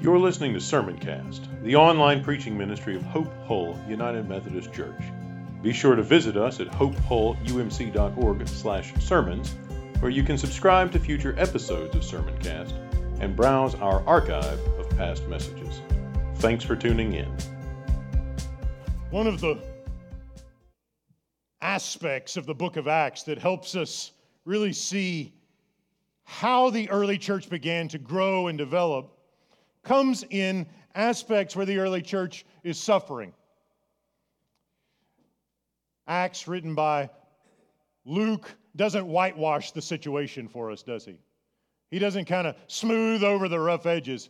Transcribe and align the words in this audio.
You're 0.00 0.18
listening 0.18 0.52
to 0.52 0.58
Sermoncast, 0.58 1.62
the 1.62 1.76
online 1.76 2.22
preaching 2.22 2.58
ministry 2.58 2.96
of 2.96 3.02
Hope 3.04 3.32
Hull 3.46 3.78
United 3.88 4.28
Methodist 4.28 4.70
Church. 4.72 5.00
Be 5.62 5.72
sure 5.72 5.94
to 5.94 6.02
visit 6.02 6.36
us 6.36 6.60
at 6.60 6.66
hopehullumc.org/sermons, 6.68 9.54
where 10.00 10.10
you 10.10 10.22
can 10.22 10.36
subscribe 10.36 10.92
to 10.92 10.98
future 10.98 11.34
episodes 11.38 11.94
of 11.94 12.02
Sermoncast 12.02 12.74
and 13.20 13.34
browse 13.34 13.74
our 13.76 14.06
archive 14.06 14.60
of 14.78 14.90
past 14.98 15.26
messages. 15.28 15.80
Thanks 16.34 16.62
for 16.64 16.76
tuning 16.76 17.14
in. 17.14 17.34
One 19.10 19.26
of 19.26 19.40
the 19.40 19.58
aspects 21.62 22.36
of 22.36 22.44
the 22.44 22.54
book 22.54 22.76
of 22.76 22.88
Acts 22.88 23.22
that 23.22 23.38
helps 23.38 23.74
us 23.74 24.12
really 24.44 24.74
see 24.74 25.32
how 26.24 26.68
the 26.68 26.90
early 26.90 27.16
church 27.16 27.48
began 27.48 27.88
to 27.88 27.98
grow 27.98 28.48
and 28.48 28.58
develop 28.58 29.12
comes 29.84 30.24
in 30.30 30.66
aspects 30.94 31.54
where 31.54 31.66
the 31.66 31.78
early 31.78 32.02
church 32.02 32.44
is 32.62 32.78
suffering. 32.78 33.32
Acts, 36.06 36.46
written 36.48 36.74
by 36.74 37.10
Luke, 38.04 38.50
doesn't 38.76 39.06
whitewash 39.06 39.70
the 39.70 39.82
situation 39.82 40.48
for 40.48 40.70
us, 40.70 40.82
does 40.82 41.04
he? 41.04 41.18
He 41.90 41.98
doesn't 41.98 42.24
kind 42.26 42.46
of 42.46 42.56
smooth 42.66 43.22
over 43.22 43.48
the 43.48 43.60
rough 43.60 43.86
edges. 43.86 44.28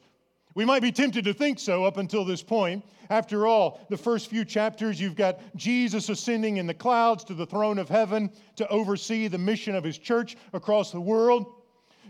We 0.54 0.64
might 0.64 0.82
be 0.82 0.92
tempted 0.92 1.24
to 1.24 1.34
think 1.34 1.58
so 1.58 1.84
up 1.84 1.96
until 1.96 2.24
this 2.24 2.42
point. 2.42 2.84
After 3.10 3.46
all, 3.46 3.80
the 3.90 3.96
first 3.96 4.30
few 4.30 4.44
chapters, 4.44 5.00
you've 5.00 5.16
got 5.16 5.40
Jesus 5.56 6.08
ascending 6.08 6.58
in 6.58 6.66
the 6.66 6.74
clouds 6.74 7.24
to 7.24 7.34
the 7.34 7.46
throne 7.46 7.78
of 7.78 7.88
heaven 7.88 8.30
to 8.56 8.68
oversee 8.68 9.26
the 9.26 9.38
mission 9.38 9.74
of 9.74 9.82
his 9.82 9.98
church 9.98 10.36
across 10.52 10.92
the 10.92 11.00
world. 11.00 11.46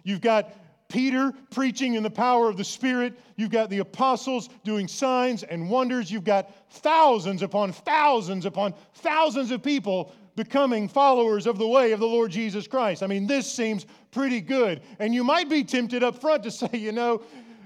You've 0.02 0.20
got 0.20 0.52
Peter 0.94 1.32
preaching 1.50 1.94
in 1.94 2.04
the 2.04 2.10
power 2.10 2.48
of 2.48 2.56
the 2.56 2.62
Spirit. 2.62 3.18
You've 3.34 3.50
got 3.50 3.68
the 3.68 3.80
apostles 3.80 4.48
doing 4.62 4.86
signs 4.86 5.42
and 5.42 5.68
wonders. 5.68 6.08
You've 6.08 6.22
got 6.22 6.54
thousands 6.70 7.42
upon 7.42 7.72
thousands 7.72 8.46
upon 8.46 8.74
thousands 8.94 9.50
of 9.50 9.60
people 9.60 10.12
becoming 10.36 10.86
followers 10.86 11.48
of 11.48 11.58
the 11.58 11.66
way 11.66 11.90
of 11.90 11.98
the 11.98 12.06
Lord 12.06 12.30
Jesus 12.30 12.68
Christ. 12.68 13.02
I 13.02 13.08
mean, 13.08 13.26
this 13.26 13.52
seems 13.52 13.86
pretty 14.12 14.40
good. 14.40 14.82
And 15.00 15.12
you 15.12 15.24
might 15.24 15.48
be 15.48 15.64
tempted 15.64 16.04
up 16.04 16.20
front 16.20 16.44
to 16.44 16.50
say, 16.52 16.70
you 16.72 16.92
know, 16.92 17.22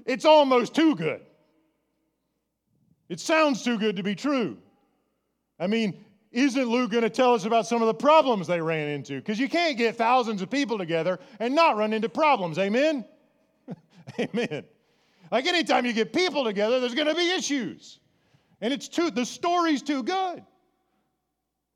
it's 0.07 0.25
almost 0.25 0.75
too 0.75 0.97
good. 0.97 1.21
It 3.11 3.21
sounds 3.21 3.63
too 3.63 3.77
good 3.77 3.97
to 3.97 4.03
be 4.03 4.15
true. 4.15 4.57
I 5.61 5.67
mean, 5.67 6.03
isn't 6.33 6.65
Luke 6.65 6.93
going 6.93 7.03
to 7.03 7.11
tell 7.11 7.35
us 7.35 7.45
about 7.45 7.67
some 7.67 7.83
of 7.83 7.89
the 7.89 7.95
problems 7.95 8.47
they 8.47 8.63
ran 8.63 8.89
into? 8.89 9.17
Because 9.17 9.39
you 9.39 9.51
can't 9.51 9.77
get 9.77 9.97
thousands 9.97 10.41
of 10.41 10.49
people 10.49 10.79
together 10.79 11.19
and 11.39 11.55
not 11.55 11.77
run 11.77 11.93
into 11.93 12.09
problems. 12.09 12.59
Amen? 12.59 13.05
Amen. 14.21 14.65
Like 15.31 15.47
anytime 15.47 15.85
you 15.85 15.93
get 15.93 16.13
people 16.13 16.45
together, 16.45 16.81
there's 16.81 16.95
going 16.95 17.09
to 17.09 17.15
be 17.15 17.31
issues. 17.33 18.01
And 18.61 18.73
it's 18.73 18.89
too, 18.89 19.11
the 19.11 19.27
story's 19.27 19.83
too 19.83 20.03
good. 20.03 20.43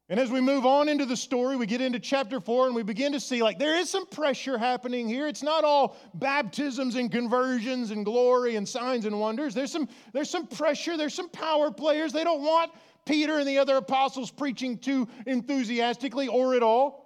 And 0.09 0.21
as 0.21 0.31
we 0.31 0.41
move 0.41 0.67
on 0.67 0.89
into 0.89 1.07
the 1.07 1.17
story, 1.17 1.57
we 1.57 1.65
get 1.65 1.81
into 1.81 1.99
chapter 1.99 2.39
four 2.39 2.67
and 2.67 2.75
we 2.75 2.83
begin 2.83 3.13
to 3.13 3.21
see 3.21 3.43
like 3.43 3.59
there 3.59 3.77
is 3.77 3.89
some 3.89 4.05
pressure 4.07 4.59
happening 4.59 5.09
here. 5.09 5.27
It's 5.27 5.43
not 5.43 5.65
all 5.65 5.97
baptisms 6.15 6.97
and 6.97 7.11
conversions 7.11 7.93
and 7.93 8.05
glory 8.05 8.57
and 8.57 8.69
signs 8.69 9.07
and 9.07 9.19
wonders. 9.19 9.55
There's 9.55 9.73
some, 9.73 9.89
there's 10.13 10.29
some 10.29 10.47
pressure, 10.47 10.97
there's 10.97 11.15
some 11.15 11.31
power 11.31 11.71
players. 11.71 12.13
They 12.13 12.25
don't 12.25 12.43
want 12.43 12.73
Peter 13.07 13.39
and 13.39 13.49
the 13.49 13.59
other 13.59 13.77
apostles 13.77 14.31
preaching 14.31 14.77
too 14.77 15.09
enthusiastically 15.27 16.29
or 16.29 16.55
at 16.57 16.63
all. 16.63 17.02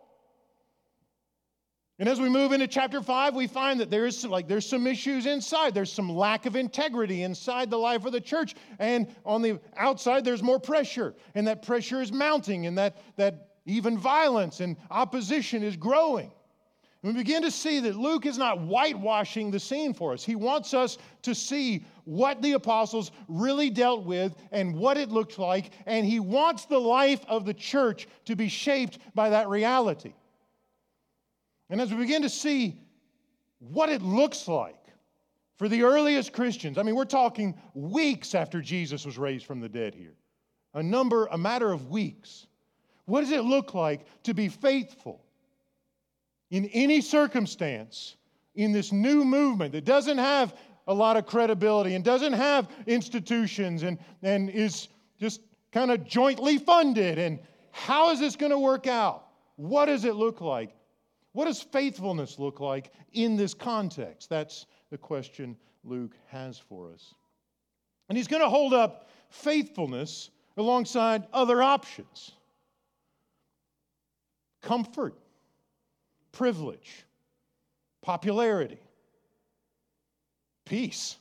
And 1.99 2.11
as 2.11 2.21
we 2.21 2.29
move 2.29 2.53
into 2.53 2.67
chapter 2.67 3.01
5, 3.01 3.35
we 3.35 3.47
find 3.47 3.81
that 3.81 3.91
there 3.91 4.05
is 4.05 4.19
some, 4.19 4.31
like 4.31 4.47
there's 4.47 4.69
some 4.69 4.87
issues 4.87 5.25
inside. 5.25 5.73
There's 5.73 5.93
some 5.93 6.11
lack 6.11 6.45
of 6.45 6.55
integrity 6.55 7.23
inside 7.23 7.71
the 7.71 7.79
life 7.79 8.05
of 8.05 8.13
the 8.13 8.21
church. 8.21 8.55
And 8.79 9.09
on 9.25 9.41
the 9.41 9.59
outside, 9.79 10.23
there's 10.23 10.43
more 10.43 10.61
pressure. 10.61 11.15
And 11.35 11.47
that 11.47 11.63
pressure 11.63 12.03
is 12.03 12.13
mounting, 12.13 12.67
and 12.67 12.77
that, 12.77 12.99
that 13.17 13.49
even 13.65 13.97
violence 13.97 14.61
and 14.61 14.77
opposition 14.91 15.63
is 15.63 15.75
growing. 15.77 16.31
And 17.03 17.15
we 17.15 17.23
begin 17.23 17.43
to 17.43 17.51
see 17.51 17.81
that 17.81 17.97
Luke 17.97 18.27
is 18.27 18.37
not 18.37 18.61
whitewashing 18.61 19.51
the 19.51 19.61
scene 19.61 19.95
for 19.95 20.13
us. 20.13 20.23
He 20.23 20.37
wants 20.37 20.75
us 20.75 20.99
to 21.23 21.35
see 21.35 21.87
what 22.05 22.43
the 22.43 22.53
apostles 22.53 23.11
really 23.27 23.71
dealt 23.71 24.05
with 24.05 24.35
and 24.53 24.75
what 24.75 24.99
it 24.99 25.09
looked 25.11 25.39
like. 25.39 25.73
And 25.87 26.05
he 26.05 26.21
wants 26.21 26.67
the 26.67 26.79
life 26.79 27.25
of 27.27 27.47
the 27.47 27.55
church 27.55 28.07
to 28.27 28.37
be 28.37 28.49
shaped 28.49 28.99
by 29.15 29.31
that 29.31 29.49
reality. 29.49 30.13
And 31.69 31.81
as 31.81 31.91
we 31.91 31.99
begin 31.99 32.23
to 32.23 32.29
see 32.29 32.81
what 33.59 33.89
it 33.89 34.03
looks 34.03 34.47
like 34.47 34.75
for 35.57 35.69
the 35.69 35.83
earliest 35.83 36.33
Christians, 36.33 36.79
I 36.79 36.83
mean, 36.83 36.95
we're 36.95 37.05
talking 37.05 37.55
weeks 37.75 38.35
after 38.35 38.61
Jesus 38.61 39.05
was 39.05 39.19
raised 39.19 39.47
from 39.47 39.61
the 39.61 39.69
dead 39.69 39.95
here, 39.95 40.15
a 40.75 40.83
number, 40.83 41.27
a 41.27 41.39
matter 41.39 41.73
of 41.73 41.89
weeks. 41.89 42.47
What 43.07 43.23
does 43.23 43.31
it 43.31 43.43
look 43.43 43.75
like 43.75 44.07
to 44.25 44.35
be 44.35 44.49
faithful 44.49 45.25
in 46.51 46.67
any 46.67 47.01
circumstance 47.01 48.17
in 48.55 48.73
this 48.73 48.93
new 48.93 49.25
movement 49.25 49.73
that 49.73 49.85
doesn't 49.85 50.19
have 50.19 50.55
a 50.87 50.95
lot 50.95 51.17
of 51.17 51.27
credibility 51.27 51.95
and 51.95 52.05
doesn't 52.05 52.33
have 52.33 52.69
institutions 52.87 53.83
and, 53.83 53.99
and 54.23 54.51
is 54.51 54.89
just 55.19 55.41
kind 55.73 55.91
of 55.91 56.05
jointly 56.07 56.59
funded? 56.59 57.19
And 57.19 57.41
how 57.73 58.11
is 58.11 58.21
this 58.21 58.37
going 58.37 58.53
to 58.53 58.59
work 58.59 58.87
out? 58.87 59.27
What 59.57 59.87
does 59.87 60.05
it 60.05 60.15
look 60.15 60.41
like? 60.41 60.76
What 61.37 61.45
does 61.45 61.61
faithfulness 61.61 62.39
look 62.39 62.61
like 62.61 62.95
in 63.13 63.37
this 63.37 63.53
context? 63.53 64.31
That's 64.31 64.65
the 64.89 64.97
question 64.97 65.55
Luke 65.85 66.15
has 66.29 66.59
for 66.59 66.91
us. 66.91 67.13
And 68.09 68.17
he's 68.17 68.27
going 68.27 68.41
to 68.41 68.49
hold 68.49 68.73
up 68.73 69.11
faithfulness 69.29 70.31
alongside 70.57 71.27
other 71.35 71.63
options 71.63 72.33
comfort, 74.63 75.15
privilege, 76.33 77.05
popularity, 78.01 78.81
peace. 80.65 81.17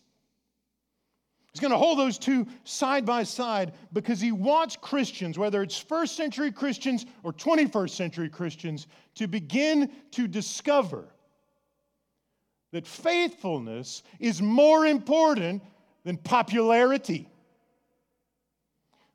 He's 1.55 1.61
going 1.61 1.71
to 1.71 1.77
hold 1.77 1.97
those 1.97 2.17
two 2.17 2.47
side 2.65 3.05
by 3.05 3.23
side 3.23 3.71
because 3.93 4.19
he 4.19 4.33
wants 4.33 4.75
Christians, 4.75 5.37
whether 5.37 5.63
it's 5.63 5.77
first 5.77 6.17
century 6.17 6.51
Christians 6.51 7.05
or 7.23 7.31
21st 7.31 7.91
century 7.91 8.27
Christians, 8.27 8.87
to 9.13 9.25
begin 9.25 9.89
to 10.11 10.27
discover 10.27 11.05
that 12.73 12.85
faithfulness 12.85 14.03
is 14.19 14.41
more 14.41 14.85
important 14.85 15.63
than 16.03 16.17
popularity. 16.17 17.29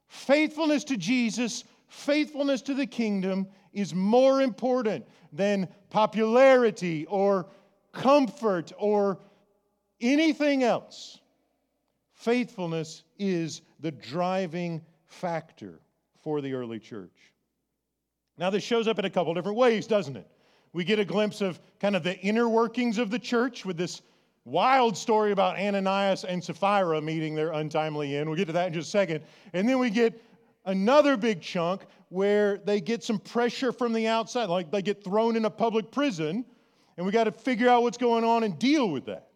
Faithfulness 0.07 0.85
to 0.85 0.97
Jesus, 0.97 1.65
faithfulness 1.89 2.63
to 2.63 2.73
the 2.73 2.87
kingdom 2.87 3.49
is 3.75 3.95
more 3.95 4.41
important 4.41 5.07
than 5.31 5.69
popularity 5.91 7.05
or 7.05 7.49
comfort 7.93 8.73
or 8.79 9.19
anything 10.01 10.63
else. 10.63 11.19
Faithfulness 12.21 13.05
is 13.19 13.63
the 13.81 13.91
driving 13.91 14.83
factor 15.07 15.81
for 16.23 16.43
the 16.43 16.53
early 16.53 16.79
church. 16.79 17.33
Now, 18.37 18.51
this 18.51 18.63
shows 18.63 18.87
up 18.87 18.99
in 18.99 19.07
a 19.07 19.11
couple 19.11 19.33
different 19.33 19.57
ways, 19.57 19.87
doesn't 19.87 20.19
it? 20.19 20.27
We 20.75 20.85
get 20.85 20.99
a 20.99 21.05
glimpse 21.07 21.41
of 21.41 21.59
kind 21.81 21.97
of 21.97 22.03
the 22.03 22.19
inner 22.21 22.47
workings 22.47 22.99
of 22.99 23.11
the 23.11 23.19
church 23.19 23.65
with 23.65 23.79
this 23.79 24.03
wild 24.45 24.99
story 24.99 25.33
about 25.33 25.59
Ananias 25.59 26.25
and 26.25 26.45
Sapphira 26.45 27.01
meeting 27.01 27.35
their 27.35 27.53
untimely 27.53 28.15
end. 28.15 28.29
We'll 28.29 28.37
get 28.37 28.49
to 28.49 28.53
that 28.53 28.67
in 28.67 28.75
just 28.75 28.89
a 28.89 28.91
second. 28.91 29.23
And 29.55 29.67
then 29.67 29.79
we 29.79 29.89
get 29.89 30.23
another 30.67 31.17
big 31.17 31.41
chunk 31.41 31.87
where 32.11 32.59
they 32.59 32.83
get 32.83 33.03
some 33.03 33.19
pressure 33.19 33.73
from 33.73 33.95
the 33.95 34.07
outside, 34.07 34.51
like 34.51 34.71
they 34.71 34.83
get 34.83 35.03
thrown 35.03 35.37
in 35.37 35.47
a 35.47 35.51
public 35.51 35.91
prison, 35.91 36.45
and 36.99 37.07
we 37.07 37.13
got 37.13 37.25
to 37.25 37.33
figure 37.33 37.71
out 37.71 37.83
what's 37.83 37.97
going 37.97 38.25
on 38.25 38.45
and 38.45 38.59
deal 38.59 38.91
with 38.91 39.07
that. 39.07 39.30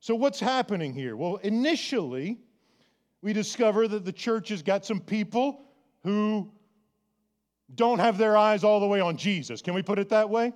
So, 0.00 0.14
what's 0.14 0.40
happening 0.40 0.94
here? 0.94 1.14
Well, 1.14 1.36
initially, 1.36 2.38
we 3.22 3.34
discover 3.34 3.86
that 3.86 4.04
the 4.04 4.12
church 4.12 4.48
has 4.48 4.62
got 4.62 4.84
some 4.84 5.00
people 5.00 5.62
who 6.02 6.50
don't 7.74 7.98
have 7.98 8.16
their 8.16 8.36
eyes 8.36 8.64
all 8.64 8.80
the 8.80 8.86
way 8.86 9.00
on 9.00 9.16
Jesus. 9.16 9.60
Can 9.60 9.74
we 9.74 9.82
put 9.82 9.98
it 9.98 10.08
that 10.08 10.28
way? 10.28 10.54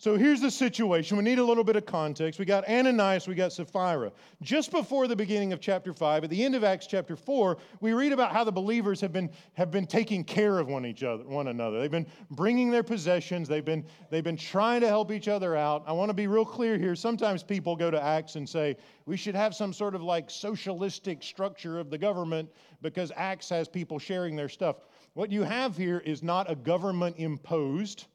So 0.00 0.16
here's 0.16 0.40
the 0.40 0.50
situation. 0.50 1.18
We 1.18 1.24
need 1.24 1.38
a 1.38 1.44
little 1.44 1.62
bit 1.62 1.76
of 1.76 1.84
context. 1.84 2.40
We 2.40 2.46
got 2.46 2.66
Ananias, 2.66 3.28
we 3.28 3.34
got 3.34 3.52
Sapphira. 3.52 4.10
Just 4.40 4.70
before 4.70 5.06
the 5.06 5.14
beginning 5.14 5.52
of 5.52 5.60
chapter 5.60 5.92
5, 5.92 6.24
at 6.24 6.30
the 6.30 6.42
end 6.42 6.54
of 6.54 6.64
Acts 6.64 6.86
chapter 6.86 7.16
4, 7.16 7.58
we 7.82 7.92
read 7.92 8.10
about 8.10 8.32
how 8.32 8.42
the 8.42 8.50
believers 8.50 8.98
have 9.02 9.12
been, 9.12 9.28
have 9.52 9.70
been 9.70 9.86
taking 9.86 10.24
care 10.24 10.58
of 10.58 10.68
one, 10.68 10.86
each 10.86 11.02
other, 11.02 11.22
one 11.24 11.48
another. 11.48 11.80
They've 11.80 11.90
been 11.90 12.06
bringing 12.30 12.70
their 12.70 12.82
possessions, 12.82 13.46
they've 13.46 13.62
been, 13.62 13.84
they've 14.08 14.24
been 14.24 14.38
trying 14.38 14.80
to 14.80 14.88
help 14.88 15.12
each 15.12 15.28
other 15.28 15.54
out. 15.54 15.84
I 15.86 15.92
want 15.92 16.08
to 16.08 16.14
be 16.14 16.28
real 16.28 16.46
clear 16.46 16.78
here. 16.78 16.96
Sometimes 16.96 17.42
people 17.42 17.76
go 17.76 17.90
to 17.90 18.02
Acts 18.02 18.36
and 18.36 18.48
say, 18.48 18.78
we 19.04 19.18
should 19.18 19.34
have 19.34 19.54
some 19.54 19.74
sort 19.74 19.94
of 19.94 20.02
like 20.02 20.30
socialistic 20.30 21.22
structure 21.22 21.78
of 21.78 21.90
the 21.90 21.98
government 21.98 22.48
because 22.80 23.12
Acts 23.16 23.50
has 23.50 23.68
people 23.68 23.98
sharing 23.98 24.34
their 24.34 24.48
stuff. 24.48 24.76
What 25.12 25.30
you 25.30 25.42
have 25.42 25.76
here 25.76 25.98
is 25.98 26.22
not 26.22 26.50
a 26.50 26.54
government 26.54 27.16
imposed 27.18 28.06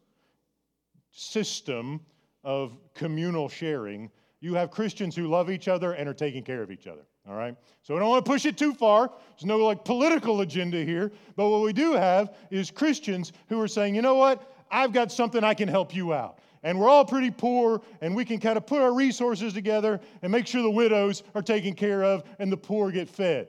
system 1.16 2.02
of 2.44 2.78
communal 2.94 3.50
sharing, 3.50 4.12
You 4.42 4.54
have 4.54 4.70
Christians 4.70 5.16
who 5.16 5.28
love 5.28 5.50
each 5.50 5.68
other 5.68 5.94
and 5.94 6.08
are 6.08 6.14
taking 6.14 6.44
care 6.44 6.62
of 6.62 6.70
each 6.70 6.86
other. 6.86 7.02
All 7.28 7.36
right? 7.36 7.56
So 7.82 7.96
I 7.96 8.00
don't 8.00 8.10
want 8.10 8.24
to 8.24 8.30
push 8.30 8.46
it 8.46 8.58
too 8.58 8.74
far. 8.74 9.10
There's 9.30 9.46
no 9.46 9.58
like 9.58 9.84
political 9.84 10.42
agenda 10.42 10.84
here. 10.84 11.12
But 11.36 11.50
what 11.50 11.62
we 11.62 11.74
do 11.74 11.94
have 11.94 12.36
is 12.52 12.70
Christians 12.70 13.34
who 13.48 13.60
are 13.60 13.68
saying, 13.68 13.96
you 13.96 14.04
know 14.04 14.16
what? 14.16 14.52
I've 14.70 14.94
got 14.94 15.12
something 15.12 15.44
I 15.44 15.56
can 15.56 15.68
help 15.68 15.96
you 15.96 16.14
out. 16.14 16.40
And 16.62 16.80
we're 16.80 16.90
all 16.90 17.06
pretty 17.06 17.32
poor, 17.32 17.82
and 18.02 18.16
we 18.16 18.26
can 18.26 18.40
kind 18.40 18.58
of 18.58 18.66
put 18.66 18.82
our 18.82 18.94
resources 18.94 19.54
together 19.54 20.00
and 20.22 20.32
make 20.32 20.48
sure 20.48 20.64
the 20.64 20.70
widows 20.70 21.24
are 21.34 21.42
taken 21.42 21.74
care 21.74 22.04
of 22.04 22.24
and 22.40 22.52
the 22.52 22.58
poor 22.58 22.92
get 22.92 23.08
fed. 23.08 23.48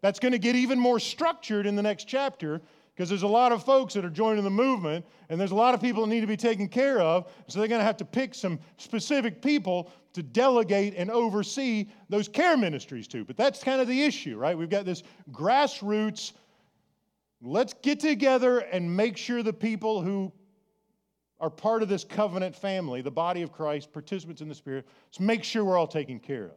That's 0.00 0.20
going 0.20 0.32
to 0.32 0.38
get 0.38 0.54
even 0.54 0.78
more 0.78 1.00
structured 1.00 1.66
in 1.66 1.74
the 1.74 1.82
next 1.82 2.04
chapter 2.04 2.62
because 2.96 3.10
there's 3.10 3.24
a 3.24 3.28
lot 3.28 3.52
of 3.52 3.62
folks 3.62 3.92
that 3.92 4.06
are 4.06 4.10
joining 4.10 4.42
the 4.42 4.50
movement 4.50 5.04
and 5.28 5.38
there's 5.38 5.50
a 5.50 5.56
lot 5.56 5.74
of 5.74 5.82
people 5.82 6.02
that 6.02 6.08
need 6.08 6.22
to 6.22 6.26
be 6.26 6.36
taken 6.36 6.66
care 6.66 6.98
of. 6.98 7.30
So 7.46 7.58
they're 7.58 7.68
going 7.68 7.80
to 7.80 7.84
have 7.84 7.98
to 7.98 8.06
pick 8.06 8.34
some 8.34 8.58
specific 8.78 9.42
people 9.42 9.90
to 10.14 10.22
delegate 10.22 10.94
and 10.96 11.10
oversee 11.10 11.90
those 12.08 12.26
care 12.26 12.56
ministries 12.56 13.06
to. 13.08 13.22
But 13.22 13.36
that's 13.36 13.62
kind 13.62 13.82
of 13.82 13.88
the 13.88 14.02
issue, 14.02 14.38
right? 14.38 14.56
We've 14.56 14.70
got 14.70 14.86
this 14.86 15.02
grassroots, 15.30 16.32
let's 17.42 17.74
get 17.82 18.00
together 18.00 18.60
and 18.60 18.96
make 18.96 19.18
sure 19.18 19.42
the 19.42 19.52
people 19.52 20.00
who 20.00 20.32
are 21.38 21.50
part 21.50 21.82
of 21.82 21.90
this 21.90 22.02
covenant 22.02 22.56
family, 22.56 23.02
the 23.02 23.10
body 23.10 23.42
of 23.42 23.52
Christ, 23.52 23.92
participants 23.92 24.40
in 24.40 24.48
the 24.48 24.54
Spirit, 24.54 24.86
let's 25.08 25.20
make 25.20 25.44
sure 25.44 25.66
we're 25.66 25.76
all 25.76 25.86
taken 25.86 26.18
care 26.18 26.46
of. 26.46 26.56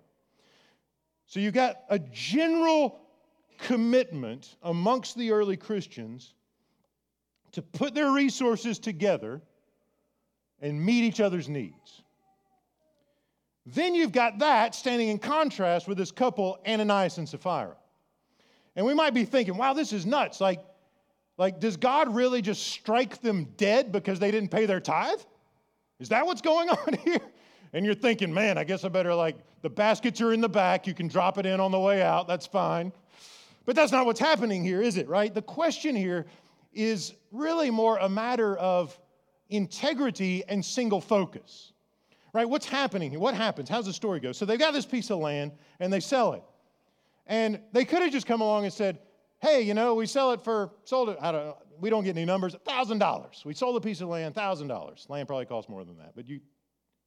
So 1.26 1.42
you've 1.42 1.54
got 1.54 1.82
a 1.90 2.00
general 2.00 3.02
commitment 3.60 4.56
amongst 4.64 5.18
the 5.18 5.32
early 5.32 5.58
Christians 5.58 6.34
to 7.52 7.62
put 7.62 7.94
their 7.94 8.12
resources 8.12 8.80
together 8.80 9.42
and 10.62 10.84
meet 10.84 11.04
each 11.04 11.20
other's 11.20 11.50
needs. 11.50 12.02
Then 13.66 13.94
you've 13.94 14.12
got 14.12 14.40
that 14.40 14.74
standing 14.74 15.10
in 15.10 15.20
contrast 15.20 15.88
with 15.88 15.98
this 15.98 16.12
couple, 16.12 16.60
Ananias 16.68 17.18
and 17.18 17.28
Sapphira. 17.28 17.76
And 18.76 18.86
we 18.86 18.94
might 18.94 19.14
be 19.14 19.26
thinking, 19.26 19.58
wow, 19.58 19.74
this 19.74 19.94
is 19.94 20.06
nuts. 20.06 20.42
Like, 20.42 20.64
like, 21.38 21.60
does 21.60 21.78
God 21.78 22.14
really 22.14 22.42
just 22.42 22.68
strike 22.68 23.22
them 23.22 23.46
dead 23.58 23.92
because 23.92 24.20
they 24.20 24.32
didn't 24.32 24.50
pay 24.50 24.66
their 24.66 24.80
tithe? 24.80 25.20
Is 26.00 26.10
that 26.10 26.26
what's 26.26 26.42
going 26.42 26.70
on 26.88 26.94
here? 27.06 27.22
And 27.74 27.86
you're 27.86 27.96
thinking, 27.96 28.34
man, 28.34 28.58
I 28.58 28.64
guess 28.64 28.84
I 28.84 28.90
better, 28.90 29.14
like, 29.14 29.38
the 29.62 29.70
baskets 29.70 30.22
are 30.22 30.34
in 30.34 30.42
the 30.42 30.50
back. 30.50 30.88
You 30.88 30.94
can 30.94 31.08
drop 31.08 31.38
it 31.38 31.46
in 31.46 31.60
on 31.60 31.72
the 31.72 31.80
way 31.80 32.02
out. 32.02 32.28
That's 32.28 32.48
fine. 32.48 32.92
But 33.70 33.76
that's 33.76 33.92
not 33.92 34.08
what's 34.08 34.20
happening 34.20 34.64
here, 34.64 34.82
is 34.82 34.98
it, 34.98 35.08
right? 35.08 35.32
The 35.32 35.44
question 35.44 35.96
here 35.96 36.26
is 36.74 37.14
really 37.32 37.70
more 37.70 38.00
a 38.00 38.10
matter 38.10 38.58
of 38.58 39.00
integrity 39.48 40.44
and 40.48 40.66
single 40.66 41.00
focus. 41.00 41.72
Right? 42.34 42.50
What's 42.50 42.66
happening 42.66 43.12
here? 43.12 43.20
What 43.20 43.36
happens? 43.36 43.70
How's 43.70 43.86
the 43.86 43.94
story 43.94 44.22
go? 44.22 44.32
So 44.32 44.44
they've 44.44 44.58
got 44.58 44.74
this 44.74 44.88
piece 44.88 45.12
of 45.12 45.20
land 45.20 45.52
and 45.80 45.94
they 45.94 46.00
sell 46.00 46.34
it. 46.34 46.42
And 47.28 47.60
they 47.72 47.86
could 47.86 48.02
have 48.02 48.12
just 48.12 48.26
come 48.26 48.42
along 48.42 48.64
and 48.64 48.74
said, 48.74 48.98
hey, 49.40 49.62
you 49.62 49.76
know, 49.76 49.94
we 49.94 50.08
sell 50.08 50.32
it 50.32 50.44
for, 50.44 50.72
sold 50.84 51.10
it, 51.10 51.20
I 51.22 51.32
don't 51.32 51.46
know, 51.46 51.58
we 51.80 51.92
don't 51.92 52.04
get 52.04 52.18
any 52.18 52.26
numbers, 52.26 52.56
$1,000. 52.56 53.46
We 53.46 53.54
sold 53.54 53.78
a 53.78 53.82
piece 53.82 54.02
of 54.02 54.08
land, 54.08 54.34
$1,000. 54.34 55.10
Land 55.10 55.28
probably 55.28 55.46
costs 55.46 55.70
more 55.70 55.86
than 55.86 56.00
that, 56.00 56.14
but 56.16 56.28
you 56.28 56.40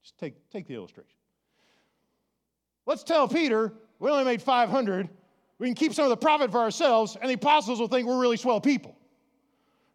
just 0.01 0.17
take, 0.17 0.49
take 0.53 0.69
the 0.69 0.75
illustration. 0.75 1.17
Let's 2.87 3.03
tell 3.03 3.27
Peter 3.27 3.73
we 3.99 4.09
only 4.09 4.23
made 4.23 4.41
500. 4.41 5.09
We 5.59 5.69
can 5.69 5.75
keep 5.75 5.95
some 5.95 6.05
of 6.05 6.11
the 6.11 6.17
profit 6.17 6.51
for 6.51 6.59
ourselves, 6.59 7.17
and 7.21 7.31
the 7.31 7.35
apostles 7.35 7.79
will 7.79 7.89
think 7.89 8.07
we're 8.07 8.21
really 8.21 8.37
swell 8.37 8.61
people. 8.61 8.97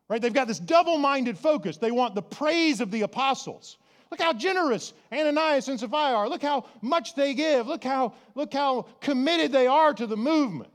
Right? 0.09 0.21
They've 0.21 0.33
got 0.33 0.47
this 0.47 0.59
double 0.59 0.97
minded 0.97 1.37
focus. 1.37 1.77
They 1.77 1.91
want 1.91 2.15
the 2.15 2.21
praise 2.21 2.79
of 2.79 2.91
the 2.91 3.01
apostles. 3.01 3.77
Look 4.09 4.21
how 4.21 4.31
generous 4.31 4.93
Ananias 5.11 5.67
and 5.67 5.77
Sapphira 5.77 6.17
are. 6.17 6.29
Look 6.29 6.41
how 6.41 6.65
much 6.81 7.13
they 7.15 7.33
give. 7.33 7.67
Look 7.67 7.83
how, 7.83 8.13
look 8.35 8.53
how 8.53 8.83
committed 9.01 9.51
they 9.51 9.67
are 9.67 9.93
to 9.93 10.07
the 10.07 10.15
movement. 10.15 10.71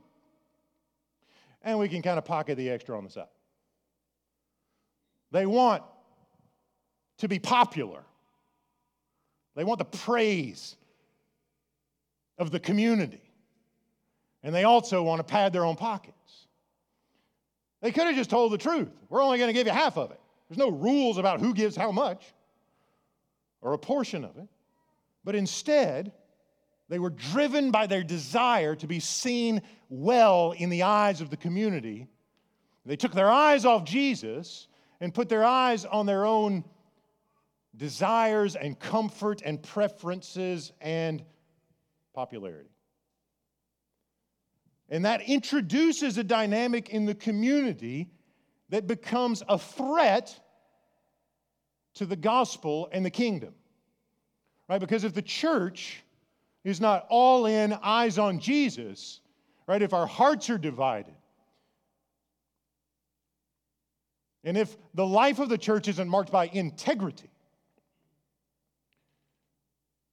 And 1.63 1.79
we 1.79 1.89
can 1.89 2.01
kind 2.03 2.19
of 2.19 2.25
pocket 2.25 2.57
the 2.57 2.69
extra 2.69 2.95
on 2.95 3.03
the 3.05 3.09
side. 3.09 3.25
They 5.31 5.47
want 5.47 5.81
to 7.17 7.27
be 7.27 7.39
popular. 7.39 8.03
They 9.55 9.63
want 9.63 9.79
the 9.79 9.85
praise 9.85 10.75
of 12.37 12.51
the 12.51 12.59
community. 12.59 13.22
And 14.43 14.53
they 14.53 14.65
also 14.65 15.01
want 15.01 15.19
to 15.19 15.23
pad 15.23 15.53
their 15.53 15.65
own 15.65 15.75
pockets. 15.75 16.47
They 17.81 17.91
could 17.91 18.05
have 18.05 18.15
just 18.15 18.29
told 18.29 18.51
the 18.51 18.57
truth. 18.57 18.89
We're 19.09 19.23
only 19.23 19.37
going 19.37 19.49
to 19.49 19.53
give 19.53 19.67
you 19.67 19.73
half 19.73 19.97
of 19.97 20.11
it. 20.11 20.19
There's 20.47 20.57
no 20.57 20.69
rules 20.69 21.17
about 21.17 21.39
who 21.39 21.53
gives 21.53 21.75
how 21.75 21.91
much 21.91 22.23
or 23.61 23.73
a 23.73 23.77
portion 23.77 24.23
of 24.23 24.37
it. 24.37 24.47
But 25.23 25.35
instead, 25.35 26.11
they 26.89 26.99
were 26.99 27.09
driven 27.09 27.71
by 27.71 27.87
their 27.87 28.03
desire 28.03 28.75
to 28.75 28.87
be 28.87 28.99
seen 28.99 29.61
well 29.89 30.51
in 30.51 30.69
the 30.69 30.83
eyes 30.83 31.21
of 31.21 31.29
the 31.29 31.37
community. 31.37 32.07
They 32.85 32.97
took 32.97 33.13
their 33.13 33.31
eyes 33.31 33.65
off 33.65 33.85
Jesus 33.85 34.67
and 34.99 35.13
put 35.13 35.29
their 35.29 35.45
eyes 35.45 35.85
on 35.85 36.05
their 36.05 36.25
own 36.25 36.65
desires 37.75 38.55
and 38.55 38.77
comfort 38.77 39.41
and 39.43 39.61
preferences 39.61 40.71
and 40.81 41.23
popularity. 42.13 42.72
And 44.89 45.05
that 45.05 45.21
introduces 45.21 46.17
a 46.17 46.23
dynamic 46.23 46.89
in 46.89 47.05
the 47.05 47.15
community 47.15 48.09
that 48.69 48.87
becomes 48.87 49.43
a 49.47 49.57
threat 49.57 50.39
to 51.95 52.05
the 52.05 52.15
gospel 52.15 52.89
and 52.91 53.05
the 53.05 53.09
kingdom. 53.09 53.53
Right? 54.67 54.79
Because 54.79 55.03
if 55.03 55.13
the 55.13 55.21
church 55.21 56.03
is 56.63 56.79
not 56.79 57.05
all 57.09 57.45
in, 57.45 57.73
eyes 57.73 58.17
on 58.17 58.39
Jesus, 58.39 59.19
right? 59.67 59.81
If 59.81 59.93
our 59.93 60.07
hearts 60.07 60.49
are 60.49 60.57
divided, 60.57 61.13
and 64.43 64.57
if 64.57 64.75
the 64.93 65.05
life 65.05 65.39
of 65.39 65.49
the 65.49 65.57
church 65.57 65.87
isn't 65.87 66.09
marked 66.09 66.31
by 66.31 66.47
integrity, 66.47 67.29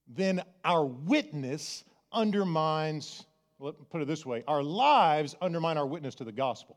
then 0.09 0.43
our 0.65 0.85
witness 0.85 1.85
undermines 2.13 3.25
let 3.61 3.79
me 3.79 3.87
put 3.91 4.01
it 4.01 4.09
this 4.09 4.25
way 4.25 4.43
our 4.49 4.63
lives 4.63 5.37
undermine 5.41 5.77
our 5.77 5.87
witness 5.87 6.15
to 6.17 6.25
the 6.25 6.33
gospel. 6.33 6.77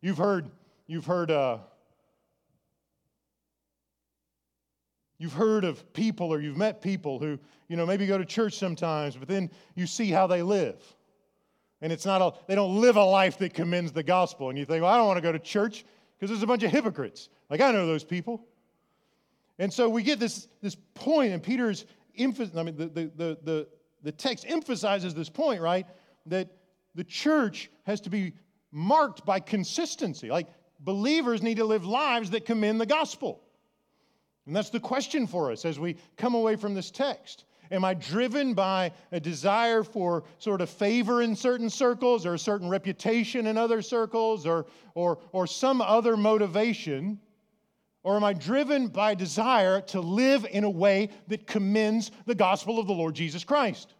You've 0.00 0.18
heard, 0.18 0.50
you've 0.88 1.06
heard, 1.06 1.30
uh, 1.30 1.58
you've 5.18 5.32
heard 5.32 5.64
of 5.64 5.92
people 5.92 6.32
or 6.32 6.40
you've 6.40 6.56
met 6.56 6.82
people 6.82 7.20
who, 7.20 7.38
you 7.68 7.76
know, 7.76 7.86
maybe 7.86 8.06
go 8.06 8.18
to 8.18 8.24
church 8.24 8.58
sometimes, 8.58 9.14
but 9.16 9.28
then 9.28 9.48
you 9.76 9.86
see 9.86 10.10
how 10.10 10.26
they 10.26 10.42
live. 10.42 10.82
And 11.80 11.92
it's 11.92 12.04
not 12.04 12.20
a, 12.20 12.32
they 12.48 12.56
don't 12.56 12.80
live 12.80 12.96
a 12.96 13.04
life 13.04 13.38
that 13.38 13.54
commends 13.54 13.92
the 13.92 14.02
gospel. 14.02 14.50
And 14.50 14.58
you 14.58 14.64
think, 14.64 14.82
well, 14.82 14.92
I 14.92 14.96
don't 14.96 15.06
want 15.06 15.18
to 15.18 15.22
go 15.22 15.32
to 15.32 15.38
church 15.38 15.84
because 16.18 16.30
there's 16.30 16.42
a 16.42 16.46
bunch 16.46 16.64
of 16.64 16.72
hypocrites. 16.72 17.28
Like, 17.48 17.60
I 17.60 17.70
know 17.70 17.86
those 17.86 18.04
people. 18.04 18.44
And 19.58 19.72
so 19.72 19.88
we 19.88 20.02
get 20.02 20.18
this, 20.18 20.48
this 20.60 20.76
point, 20.94 21.32
and 21.32 21.42
Peter's 21.42 21.86
emphasis, 22.18 22.56
I 22.56 22.62
mean, 22.64 22.76
the, 22.76 22.86
the, 22.86 23.10
the, 23.16 23.38
the 23.42 23.68
the 24.02 24.12
text 24.12 24.44
emphasizes 24.48 25.14
this 25.14 25.28
point, 25.28 25.60
right? 25.60 25.86
That 26.26 26.48
the 26.94 27.04
church 27.04 27.70
has 27.84 28.00
to 28.02 28.10
be 28.10 28.34
marked 28.70 29.24
by 29.24 29.40
consistency. 29.40 30.28
Like 30.28 30.48
believers 30.80 31.42
need 31.42 31.58
to 31.58 31.64
live 31.64 31.84
lives 31.84 32.30
that 32.30 32.44
commend 32.44 32.80
the 32.80 32.86
gospel. 32.86 33.42
And 34.46 34.56
that's 34.56 34.70
the 34.70 34.80
question 34.80 35.26
for 35.26 35.52
us 35.52 35.64
as 35.64 35.78
we 35.78 35.96
come 36.16 36.34
away 36.34 36.56
from 36.56 36.74
this 36.74 36.90
text. 36.90 37.44
Am 37.70 37.84
I 37.84 37.94
driven 37.94 38.52
by 38.52 38.92
a 39.12 39.20
desire 39.20 39.82
for 39.82 40.24
sort 40.38 40.60
of 40.60 40.68
favor 40.68 41.22
in 41.22 41.34
certain 41.34 41.70
circles 41.70 42.26
or 42.26 42.34
a 42.34 42.38
certain 42.38 42.68
reputation 42.68 43.46
in 43.46 43.56
other 43.56 43.80
circles 43.80 44.46
or, 44.46 44.66
or, 44.94 45.18
or 45.32 45.46
some 45.46 45.80
other 45.80 46.16
motivation? 46.16 47.18
Or 48.04 48.16
am 48.16 48.24
I 48.24 48.32
driven 48.32 48.88
by 48.88 49.14
desire 49.14 49.80
to 49.82 50.00
live 50.00 50.44
in 50.50 50.64
a 50.64 50.70
way 50.70 51.10
that 51.28 51.46
commends 51.46 52.10
the 52.26 52.34
gospel 52.34 52.80
of 52.80 52.86
the 52.86 52.92
Lord 52.92 53.14
Jesus 53.14 53.44
Christ? 53.44 53.94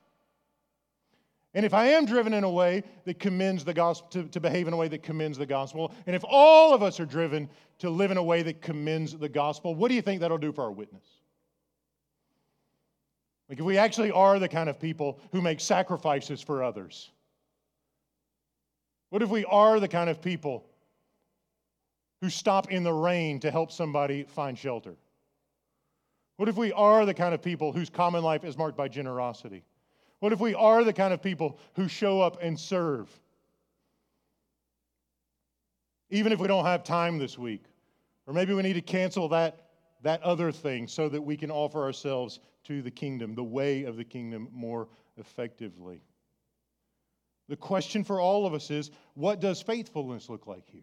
And 1.54 1.66
if 1.66 1.74
I 1.74 1.88
am 1.88 2.06
driven 2.06 2.32
in 2.32 2.44
a 2.44 2.50
way 2.50 2.82
that 3.04 3.20
commends 3.20 3.64
the 3.64 3.74
gospel, 3.74 4.08
to, 4.08 4.28
to, 4.28 4.40
behave 4.40 4.68
in 4.68 4.74
a 4.74 4.76
way 4.76 4.88
that 4.88 5.02
commends 5.02 5.36
the 5.36 5.46
gospel, 5.46 5.92
and 6.06 6.16
if 6.16 6.24
all 6.26 6.74
of 6.74 6.82
us 6.82 6.98
are 6.98 7.04
driven 7.04 7.48
to 7.78 7.90
live 7.90 8.10
in 8.10 8.16
a 8.16 8.22
way 8.22 8.42
that 8.42 8.62
commends 8.62 9.16
the 9.16 9.28
gospel, 9.28 9.74
what 9.74 9.88
do 9.88 9.94
you 9.94 10.02
think 10.02 10.20
that'll 10.20 10.38
do 10.38 10.52
for 10.52 10.64
our 10.64 10.72
witness? 10.72 11.04
Like 13.48 13.58
if 13.58 13.64
we 13.66 13.76
actually 13.76 14.10
are 14.10 14.38
the 14.38 14.48
kind 14.48 14.70
of 14.70 14.80
people 14.80 15.20
who 15.30 15.42
make 15.42 15.60
sacrifices 15.60 16.40
for 16.40 16.62
others, 16.62 17.10
what 19.10 19.20
if 19.20 19.28
we 19.28 19.44
are 19.44 19.78
the 19.78 19.88
kind 19.88 20.08
of 20.08 20.22
people 20.22 20.64
who 22.22 22.30
stop 22.30 22.70
in 22.70 22.84
the 22.84 22.92
rain 22.92 23.40
to 23.40 23.50
help 23.50 23.72
somebody 23.72 24.22
find 24.22 24.56
shelter? 24.56 24.94
What 26.36 26.48
if 26.48 26.56
we 26.56 26.72
are 26.72 27.04
the 27.04 27.12
kind 27.12 27.34
of 27.34 27.42
people 27.42 27.72
whose 27.72 27.90
common 27.90 28.22
life 28.22 28.44
is 28.44 28.56
marked 28.56 28.76
by 28.76 28.88
generosity? 28.88 29.64
What 30.20 30.32
if 30.32 30.38
we 30.38 30.54
are 30.54 30.84
the 30.84 30.92
kind 30.92 31.12
of 31.12 31.20
people 31.20 31.58
who 31.74 31.88
show 31.88 32.20
up 32.20 32.38
and 32.40 32.58
serve? 32.58 33.10
Even 36.10 36.30
if 36.32 36.38
we 36.38 36.46
don't 36.46 36.64
have 36.64 36.84
time 36.84 37.18
this 37.18 37.36
week, 37.36 37.64
or 38.28 38.32
maybe 38.32 38.54
we 38.54 38.62
need 38.62 38.74
to 38.74 38.80
cancel 38.80 39.28
that 39.28 39.68
that 40.02 40.22
other 40.22 40.50
thing 40.50 40.88
so 40.88 41.08
that 41.08 41.22
we 41.22 41.36
can 41.36 41.50
offer 41.50 41.80
ourselves 41.82 42.40
to 42.64 42.82
the 42.82 42.90
kingdom, 42.90 43.34
the 43.34 43.42
way 43.42 43.84
of 43.84 43.96
the 43.96 44.04
kingdom, 44.04 44.48
more 44.52 44.88
effectively. 45.16 46.02
The 47.48 47.56
question 47.56 48.02
for 48.02 48.20
all 48.20 48.46
of 48.46 48.54
us 48.54 48.70
is 48.70 48.90
what 49.14 49.40
does 49.40 49.62
faithfulness 49.62 50.28
look 50.28 50.46
like 50.46 50.68
here? 50.68 50.82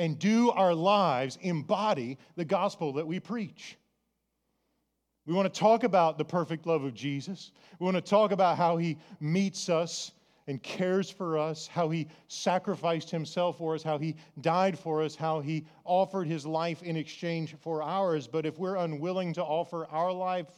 And 0.00 0.18
do 0.18 0.50
our 0.52 0.74
lives 0.74 1.36
embody 1.42 2.16
the 2.34 2.44
gospel 2.46 2.94
that 2.94 3.06
we 3.06 3.20
preach? 3.20 3.76
We 5.26 5.34
want 5.34 5.52
to 5.52 5.60
talk 5.60 5.84
about 5.84 6.16
the 6.16 6.24
perfect 6.24 6.66
love 6.66 6.84
of 6.84 6.94
Jesus. 6.94 7.52
We 7.78 7.84
want 7.84 7.98
to 7.98 8.00
talk 8.00 8.32
about 8.32 8.56
how 8.56 8.78
he 8.78 8.96
meets 9.20 9.68
us 9.68 10.12
and 10.46 10.62
cares 10.62 11.10
for 11.10 11.36
us, 11.36 11.66
how 11.66 11.90
he 11.90 12.08
sacrificed 12.28 13.10
himself 13.10 13.58
for 13.58 13.74
us, 13.74 13.82
how 13.82 13.98
he 13.98 14.16
died 14.40 14.78
for 14.78 15.02
us, 15.02 15.16
how 15.16 15.40
he 15.40 15.66
offered 15.84 16.26
his 16.26 16.46
life 16.46 16.82
in 16.82 16.96
exchange 16.96 17.54
for 17.60 17.82
ours. 17.82 18.26
But 18.26 18.46
if 18.46 18.58
we're 18.58 18.76
unwilling 18.76 19.34
to 19.34 19.44
offer 19.44 19.86
our 19.90 20.14
life 20.14 20.48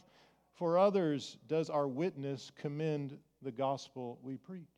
for 0.53 0.77
others, 0.77 1.35
does 1.49 1.69
our 1.69 1.89
witness 1.89 2.49
commend 2.55 3.17
the 3.41 3.51
gospel 3.51 4.19
we 4.23 4.37
preach? 4.37 4.72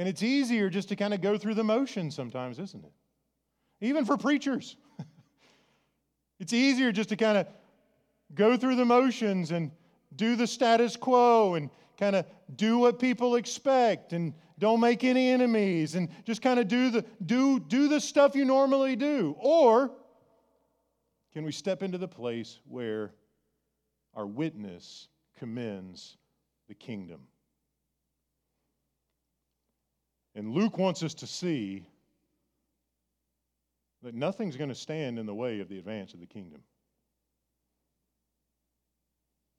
And 0.00 0.08
it's 0.08 0.22
easier 0.22 0.70
just 0.70 0.88
to 0.88 0.96
kind 0.96 1.12
of 1.12 1.20
go 1.20 1.36
through 1.36 1.56
the 1.56 1.62
motions 1.62 2.16
sometimes, 2.16 2.58
isn't 2.58 2.82
it? 2.82 2.92
Even 3.82 4.06
for 4.06 4.16
preachers. 4.16 4.76
it's 6.40 6.54
easier 6.54 6.90
just 6.90 7.10
to 7.10 7.16
kind 7.16 7.36
of 7.36 7.46
go 8.34 8.56
through 8.56 8.76
the 8.76 8.84
motions 8.86 9.50
and 9.50 9.70
do 10.16 10.36
the 10.36 10.46
status 10.46 10.96
quo 10.96 11.52
and 11.52 11.68
kind 11.98 12.16
of 12.16 12.24
do 12.56 12.78
what 12.78 12.98
people 12.98 13.36
expect 13.36 14.14
and 14.14 14.32
don't 14.58 14.80
make 14.80 15.04
any 15.04 15.28
enemies 15.28 15.94
and 15.96 16.08
just 16.24 16.40
kind 16.40 16.58
of 16.58 16.66
do 16.66 16.88
the 16.88 17.04
do 17.26 17.60
do 17.60 17.86
the 17.86 18.00
stuff 18.00 18.34
you 18.34 18.46
normally 18.46 18.96
do 18.96 19.36
or 19.38 19.90
can 21.34 21.44
we 21.44 21.52
step 21.52 21.82
into 21.82 21.98
the 21.98 22.08
place 22.08 22.58
where 22.66 23.12
our 24.14 24.26
witness 24.26 25.08
commends 25.36 26.16
the 26.68 26.74
kingdom 26.74 27.20
and 30.40 30.54
Luke 30.54 30.78
wants 30.78 31.02
us 31.02 31.12
to 31.12 31.26
see 31.26 31.86
that 34.02 34.14
nothing's 34.14 34.56
going 34.56 34.70
to 34.70 34.74
stand 34.74 35.18
in 35.18 35.26
the 35.26 35.34
way 35.34 35.60
of 35.60 35.68
the 35.68 35.78
advance 35.78 36.14
of 36.14 36.20
the 36.20 36.24
kingdom. 36.24 36.62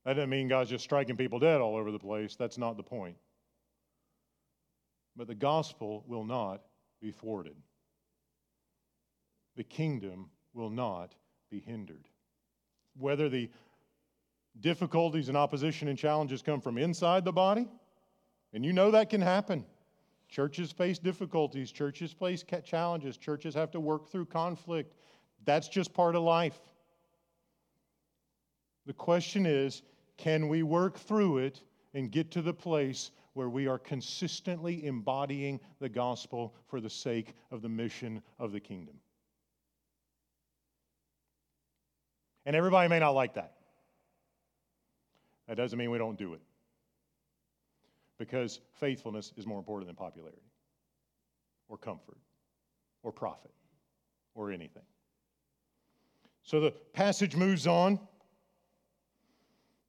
That 0.04 0.14
doesn't 0.14 0.32
mean 0.32 0.48
God's 0.48 0.72
just 0.72 0.84
striking 0.84 1.18
people 1.18 1.38
dead 1.38 1.62
all 1.62 1.76
over 1.76 1.92
the 1.92 2.00
place. 2.00 2.36
That's 2.36 2.58
not 2.58 2.78
the 2.78 2.84
point. 2.84 3.16
But 5.16 5.28
the 5.28 5.36
gospel 5.36 6.04
will 6.08 6.26
not 6.26 6.64
be 7.00 7.12
thwarted, 7.12 7.56
the 9.56 9.64
kingdom 9.64 10.32
will 10.56 10.72
not 10.72 11.14
be 11.52 11.60
hindered. 11.60 12.08
Whether 12.98 13.30
the 13.30 13.52
difficulties 14.60 15.28
and 15.28 15.38
opposition 15.38 15.90
and 15.90 15.98
challenges 15.98 16.42
come 16.42 16.60
from 16.60 16.80
inside 16.80 17.24
the 17.24 17.32
body, 17.32 17.68
and 18.52 18.66
you 18.66 18.74
know 18.74 18.90
that 18.90 19.12
can 19.12 19.22
happen. 19.22 19.64
Churches 20.32 20.72
face 20.72 20.98
difficulties, 20.98 21.74
churches 21.74 22.14
face 22.14 22.44
challenges, 22.64 23.18
churches 23.18 23.54
have 23.54 23.70
to 23.72 23.82
work 23.82 24.10
through 24.10 24.26
conflict. 24.26 24.96
That's 25.44 25.68
just 25.68 25.94
part 25.94 26.16
of 26.16 26.24
life. 26.24 26.58
The 28.86 28.94
question 28.94 29.46
is 29.46 29.82
can 30.18 30.48
we 30.48 30.64
work 30.64 30.98
through 30.98 31.40
it 31.40 31.62
and 31.94 32.10
get 32.10 32.32
to 32.32 32.42
the 32.42 32.54
place 32.54 33.12
where 33.34 33.50
we 33.50 33.68
are 33.68 33.78
consistently 33.78 34.86
embodying 34.86 35.60
the 35.80 35.90
gospel 35.90 36.56
for 36.68 36.80
the 36.80 36.90
sake 36.90 37.34
of 37.52 37.62
the 37.62 37.70
mission 37.70 38.22
of 38.40 38.54
the 38.54 38.60
kingdom? 38.60 38.96
And 42.46 42.56
everybody 42.56 42.88
may 42.88 43.00
not 43.00 43.12
like 43.16 43.34
that. 43.34 43.56
That 45.50 45.58
doesn't 45.58 45.78
mean 45.78 45.92
we 45.92 45.98
don't 45.98 46.18
do 46.18 46.34
it 46.36 46.42
because 48.22 48.62
faithfulness 48.74 49.34
is 49.36 49.48
more 49.48 49.58
important 49.58 49.88
than 49.88 49.96
popularity 49.96 50.44
or 51.70 51.76
comfort 51.76 52.20
or 53.02 53.12
profit 53.12 53.50
or 54.36 54.52
anything. 54.52 54.84
So 56.44 56.60
the 56.60 56.70
passage 56.94 57.36
moves 57.36 57.66
on. 57.66 58.00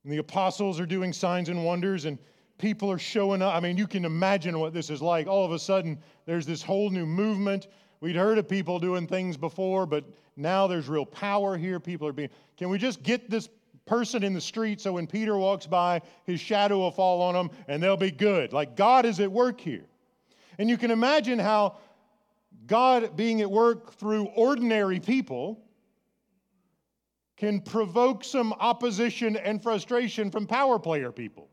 And 0.05 0.13
the 0.13 0.17
apostles 0.17 0.81
are 0.81 0.87
doing 0.87 1.13
signs 1.13 1.51
and 1.51 1.63
wonders, 1.63 2.07
and 2.07 2.19
people 2.57 2.91
are 2.91 2.99
showing 2.99 3.43
up. 3.43 3.55
I 3.55 3.61
mean, 3.61 3.77
you 3.77 3.87
can 3.87 4.07
imagine 4.07 4.59
what 4.59 4.73
this 4.73 4.89
is 4.89 5.03
like. 5.03 5.27
All 5.27 5.45
of 5.45 5.53
a 5.53 5.59
sudden, 5.59 5.99
there's 6.25 6.47
this 6.47 6.63
whole 6.63 6.89
new 6.89 7.05
movement. 7.05 7.69
We'd 8.01 8.17
heard 8.17 8.39
of 8.39 8.49
people 8.49 8.79
doing 8.79 9.07
things 9.07 9.37
before, 9.37 9.85
but 9.85 10.05
now 10.37 10.67
there's 10.67 10.89
real 10.89 11.05
power 11.05 11.59
here. 11.59 11.79
People 11.79 12.09
are 12.09 12.15
being. 12.15 12.31
Can 12.57 12.71
we 12.71 12.79
just 12.79 13.03
get 13.03 13.29
this 13.29 13.51
person 13.87 14.23
in 14.23 14.33
the 14.33 14.41
street 14.41 14.81
so 14.81 14.93
when 14.93 15.07
Peter 15.07 15.37
walks 15.37 15.67
by, 15.67 16.01
his 16.25 16.41
shadow 16.41 16.79
will 16.79 16.91
fall 16.91 17.23
on 17.23 17.35
them 17.35 17.51
and 17.69 17.83
they'll 17.83 17.97
be 17.97 18.11
good. 18.11 18.53
Like 18.53 18.77
God 18.77 19.05
is 19.05 19.21
at 19.21 19.31
work 19.31 19.61
here. 19.61 19.85
And 20.59 20.69
you 20.69 20.77
can 20.77 20.91
imagine 20.91 21.39
how 21.39 21.77
God 22.67 23.17
being 23.17 23.41
at 23.41 23.51
work 23.51 23.95
through 23.95 24.27
ordinary 24.27 25.01
people 25.01 25.65
can 27.37 27.61
provoke 27.61 28.23
some 28.23 28.53
opposition 28.53 29.37
and 29.37 29.61
frustration 29.61 30.31
from 30.31 30.47
power 30.47 30.79
player 30.79 31.11
people, 31.11 31.49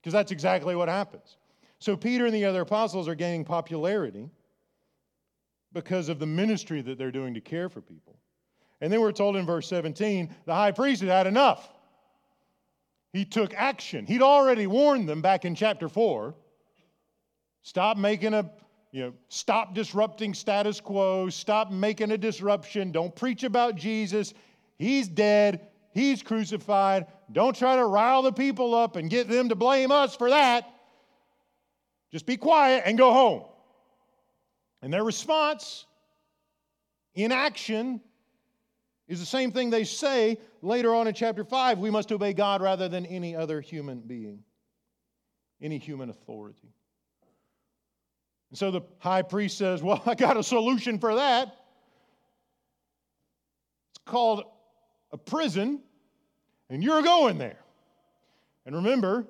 because 0.00 0.12
that's 0.12 0.32
exactly 0.32 0.76
what 0.76 0.88
happens. 0.88 1.38
So 1.78 1.96
Peter 1.96 2.26
and 2.26 2.34
the 2.34 2.44
other 2.44 2.60
apostles 2.60 3.08
are 3.08 3.14
gaining 3.14 3.44
popularity 3.44 4.28
because 5.72 6.10
of 6.10 6.18
the 6.18 6.26
ministry 6.26 6.82
that 6.82 6.98
they're 6.98 7.10
doing 7.10 7.32
to 7.34 7.40
care 7.40 7.68
for 7.70 7.80
people. 7.80 8.18
And 8.80 8.92
then 8.92 9.00
we're 9.00 9.12
told 9.12 9.36
in 9.36 9.46
verse 9.46 9.68
17 9.68 10.34
the 10.46 10.54
high 10.54 10.72
priest 10.72 11.02
had 11.02 11.10
had 11.10 11.26
enough. 11.26 11.68
He 13.12 13.24
took 13.24 13.54
action. 13.54 14.06
He'd 14.06 14.22
already 14.22 14.66
warned 14.66 15.08
them 15.08 15.22
back 15.22 15.44
in 15.44 15.54
chapter 15.54 15.88
4 15.88 16.34
stop 17.62 17.96
making 17.96 18.34
a, 18.34 18.50
you 18.92 19.02
know, 19.02 19.12
stop 19.28 19.74
disrupting 19.74 20.34
status 20.34 20.80
quo, 20.80 21.30
stop 21.30 21.70
making 21.70 22.10
a 22.10 22.18
disruption, 22.18 22.92
don't 22.92 23.14
preach 23.16 23.42
about 23.42 23.74
Jesus. 23.74 24.34
He's 24.76 25.08
dead, 25.08 25.68
he's 25.92 26.22
crucified. 26.22 27.06
Don't 27.32 27.56
try 27.56 27.76
to 27.76 27.86
rile 27.86 28.22
the 28.22 28.32
people 28.32 28.74
up 28.74 28.96
and 28.96 29.08
get 29.08 29.28
them 29.28 29.48
to 29.48 29.54
blame 29.54 29.90
us 29.90 30.14
for 30.14 30.30
that. 30.30 30.70
Just 32.12 32.26
be 32.26 32.36
quiet 32.36 32.82
and 32.84 32.98
go 32.98 33.12
home. 33.12 33.44
And 34.82 34.92
their 34.92 35.04
response 35.04 35.86
in 37.14 37.32
is 39.06 39.20
the 39.20 39.26
same 39.26 39.52
thing 39.52 39.70
they 39.70 39.84
say 39.84 40.38
later 40.62 40.94
on 40.94 41.06
in 41.06 41.14
chapter 41.14 41.44
5 41.44 41.78
we 41.78 41.90
must 41.90 42.10
obey 42.12 42.32
God 42.32 42.62
rather 42.62 42.88
than 42.88 43.04
any 43.06 43.36
other 43.36 43.60
human 43.60 44.00
being, 44.00 44.42
any 45.60 45.78
human 45.78 46.10
authority. 46.10 46.72
And 48.50 48.58
so 48.58 48.70
the 48.70 48.82
high 48.98 49.22
priest 49.22 49.58
says, 49.58 49.82
Well, 49.82 50.02
I 50.06 50.14
got 50.14 50.36
a 50.36 50.42
solution 50.42 50.98
for 50.98 51.16
that. 51.16 51.48
It's 53.90 54.04
called 54.04 54.44
a 55.12 55.18
prison, 55.18 55.80
and 56.70 56.82
you're 56.82 57.02
going 57.02 57.38
there. 57.38 57.58
And 58.66 58.76
remember, 58.76 59.26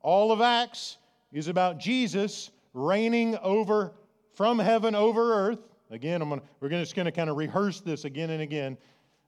all 0.00 0.32
of 0.32 0.40
Acts 0.40 0.96
is 1.32 1.48
about 1.48 1.78
Jesus 1.78 2.50
reigning 2.72 3.36
over 3.42 3.92
from 4.34 4.58
heaven 4.58 4.94
over 4.94 5.34
earth. 5.34 5.58
Again, 5.90 6.22
I'm 6.22 6.28
gonna, 6.28 6.42
we're 6.60 6.68
just 6.68 6.94
going 6.94 7.06
to 7.06 7.12
kind 7.12 7.28
of 7.28 7.36
rehearse 7.36 7.80
this 7.80 8.04
again 8.04 8.30
and 8.30 8.40
again. 8.42 8.78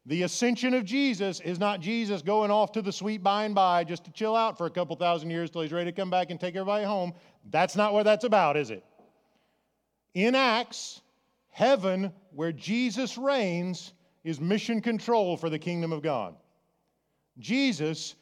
The 0.07 0.23
ascension 0.25 0.75
of 0.75 0.85
Jesus 0.85 1.39
is 1.41 1.61
not 1.61 1.81
Jesus 1.81 2.23
going 2.23 2.51
off 2.51 2.73
to 2.73 2.83
the 2.83 2.93
sweet 2.93 3.23
by 3.23 3.45
and 3.45 3.55
by 3.55 3.85
just 3.85 4.05
to 4.05 4.11
chill 4.11 4.35
out 4.35 4.59
for 4.59 4.67
a 4.67 4.71
couple 4.71 4.97
thousand 4.97 5.31
years 5.31 5.49
till 5.51 5.63
he's 5.63 5.73
ready 5.73 5.91
to 5.91 5.97
come 5.97 6.11
back 6.11 6.31
and 6.31 6.41
take 6.41 6.57
everybody 6.57 6.85
home. 6.85 7.15
That's 7.51 7.77
not 7.77 7.93
what 7.93 8.03
that's 8.03 8.25
about, 8.25 8.57
is 8.57 8.71
it? 8.71 8.85
In 10.15 10.35
Acts, 10.35 11.03
heaven, 11.51 12.13
where 12.33 12.53
Jesus 12.53 13.17
reigns, 13.17 13.93
is 14.25 14.41
mission 14.41 14.81
control 14.81 15.37
for 15.37 15.51
the 15.51 15.59
kingdom 15.59 15.93
of 15.93 16.03
God. 16.03 16.35
Jesus 17.39 18.17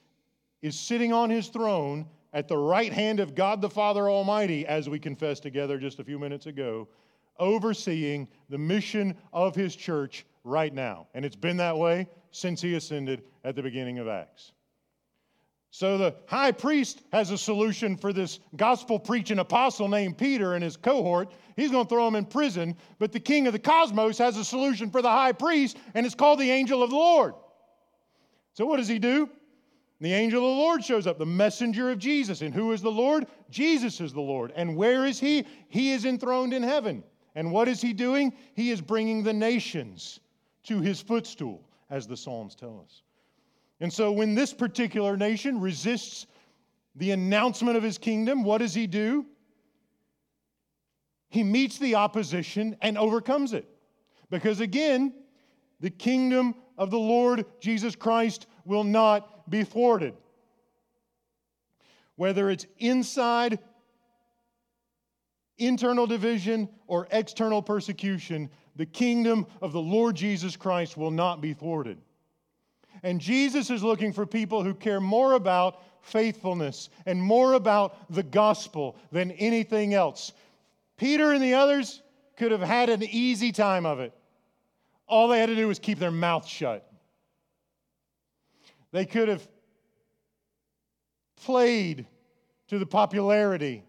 is 0.62 0.78
sitting 0.78 1.12
on 1.12 1.30
his 1.30 1.48
throne 1.48 2.06
at 2.32 2.48
the 2.48 2.56
right 2.56 2.92
hand 2.92 3.20
of 3.20 3.34
God 3.34 3.60
the 3.60 3.70
Father 3.70 4.08
Almighty, 4.08 4.66
as 4.66 4.88
we 4.88 4.98
confessed 4.98 5.42
together 5.42 5.78
just 5.78 5.98
a 5.98 6.04
few 6.04 6.18
minutes 6.18 6.46
ago, 6.46 6.88
overseeing 7.38 8.28
the 8.48 8.58
mission 8.58 9.16
of 9.32 9.54
his 9.54 9.74
church 9.74 10.24
right 10.44 10.72
now. 10.72 11.06
And 11.14 11.24
it's 11.24 11.36
been 11.36 11.56
that 11.58 11.76
way 11.76 12.08
since 12.30 12.60
he 12.60 12.74
ascended 12.74 13.22
at 13.44 13.56
the 13.56 13.62
beginning 13.62 13.98
of 13.98 14.08
Acts. 14.08 14.52
So 15.72 15.96
the 15.96 16.16
high 16.26 16.50
priest 16.50 17.02
has 17.12 17.30
a 17.30 17.38
solution 17.38 17.96
for 17.96 18.12
this 18.12 18.40
gospel 18.56 18.98
preaching 18.98 19.38
apostle 19.38 19.88
named 19.88 20.18
Peter 20.18 20.54
and 20.54 20.64
his 20.64 20.76
cohort. 20.76 21.30
He's 21.54 21.70
going 21.70 21.86
to 21.86 21.88
throw 21.88 22.08
him 22.08 22.16
in 22.16 22.24
prison. 22.24 22.76
But 22.98 23.12
the 23.12 23.20
king 23.20 23.46
of 23.46 23.52
the 23.52 23.58
cosmos 23.58 24.18
has 24.18 24.36
a 24.36 24.44
solution 24.44 24.90
for 24.90 25.00
the 25.00 25.10
high 25.10 25.32
priest, 25.32 25.76
and 25.94 26.04
it's 26.04 26.14
called 26.14 26.40
the 26.40 26.50
angel 26.50 26.82
of 26.82 26.90
the 26.90 26.96
Lord. 26.96 27.34
So 28.54 28.66
what 28.66 28.78
does 28.78 28.88
he 28.88 28.98
do? 28.98 29.30
The 30.00 30.12
angel 30.12 30.40
of 30.40 30.56
the 30.56 30.62
Lord 30.62 30.82
shows 30.82 31.06
up, 31.06 31.18
the 31.18 31.26
messenger 31.26 31.90
of 31.90 31.98
Jesus. 31.98 32.40
And 32.40 32.52
who 32.52 32.72
is 32.72 32.82
the 32.82 32.90
Lord? 32.90 33.26
Jesus 33.50 34.00
is 34.00 34.12
the 34.12 34.20
Lord. 34.20 34.52
And 34.56 34.74
where 34.74 35.06
is 35.06 35.20
he? 35.20 35.46
He 35.68 35.92
is 35.92 36.04
enthroned 36.04 36.52
in 36.52 36.62
heaven. 36.62 37.04
And 37.36 37.52
what 37.52 37.68
is 37.68 37.80
he 37.80 37.92
doing? 37.92 38.32
He 38.54 38.70
is 38.70 38.80
bringing 38.80 39.22
the 39.22 39.32
nations 39.32 40.18
to 40.64 40.80
his 40.80 41.00
footstool, 41.00 41.62
as 41.88 42.06
the 42.06 42.16
Psalms 42.16 42.54
tell 42.54 42.80
us. 42.84 43.02
And 43.80 43.92
so 43.92 44.12
when 44.12 44.34
this 44.34 44.52
particular 44.52 45.16
nation 45.16 45.60
resists 45.60 46.26
the 46.96 47.12
announcement 47.12 47.76
of 47.76 47.82
his 47.82 47.98
kingdom, 47.98 48.44
what 48.44 48.58
does 48.58 48.74
he 48.74 48.86
do? 48.86 49.26
He 51.28 51.42
meets 51.42 51.78
the 51.78 51.94
opposition 51.94 52.76
and 52.82 52.98
overcomes 52.98 53.52
it. 53.52 53.66
Because 54.28 54.60
again, 54.60 55.14
the 55.80 55.90
kingdom 55.90 56.54
of 56.76 56.90
the 56.90 56.98
Lord 56.98 57.46
Jesus 57.60 57.96
Christ 57.96 58.46
will 58.64 58.84
not 58.84 59.48
be 59.48 59.64
thwarted. 59.64 60.14
Whether 62.16 62.50
it's 62.50 62.66
inside 62.78 63.58
internal 65.56 66.06
division 66.06 66.68
or 66.86 67.06
external 67.10 67.62
persecution, 67.62 68.50
the 68.80 68.86
kingdom 68.86 69.46
of 69.60 69.72
the 69.72 69.80
Lord 69.80 70.16
Jesus 70.16 70.56
Christ 70.56 70.96
will 70.96 71.10
not 71.10 71.42
be 71.42 71.52
thwarted. 71.52 71.98
And 73.02 73.20
Jesus 73.20 73.68
is 73.68 73.82
looking 73.82 74.10
for 74.10 74.24
people 74.24 74.64
who 74.64 74.72
care 74.72 75.02
more 75.02 75.34
about 75.34 75.82
faithfulness 76.00 76.88
and 77.04 77.20
more 77.20 77.52
about 77.52 78.10
the 78.10 78.22
gospel 78.22 78.96
than 79.12 79.32
anything 79.32 79.92
else. 79.92 80.32
Peter 80.96 81.32
and 81.32 81.42
the 81.42 81.52
others 81.52 82.00
could 82.38 82.52
have 82.52 82.62
had 82.62 82.88
an 82.88 83.02
easy 83.02 83.52
time 83.52 83.84
of 83.84 84.00
it. 84.00 84.14
All 85.06 85.28
they 85.28 85.40
had 85.40 85.50
to 85.50 85.56
do 85.56 85.68
was 85.68 85.78
keep 85.78 85.98
their 85.98 86.10
mouth 86.10 86.46
shut. 86.46 86.90
They 88.92 89.04
could 89.04 89.28
have 89.28 89.46
played 91.44 92.06
to 92.68 92.78
the 92.78 92.86
popularity 92.86 93.84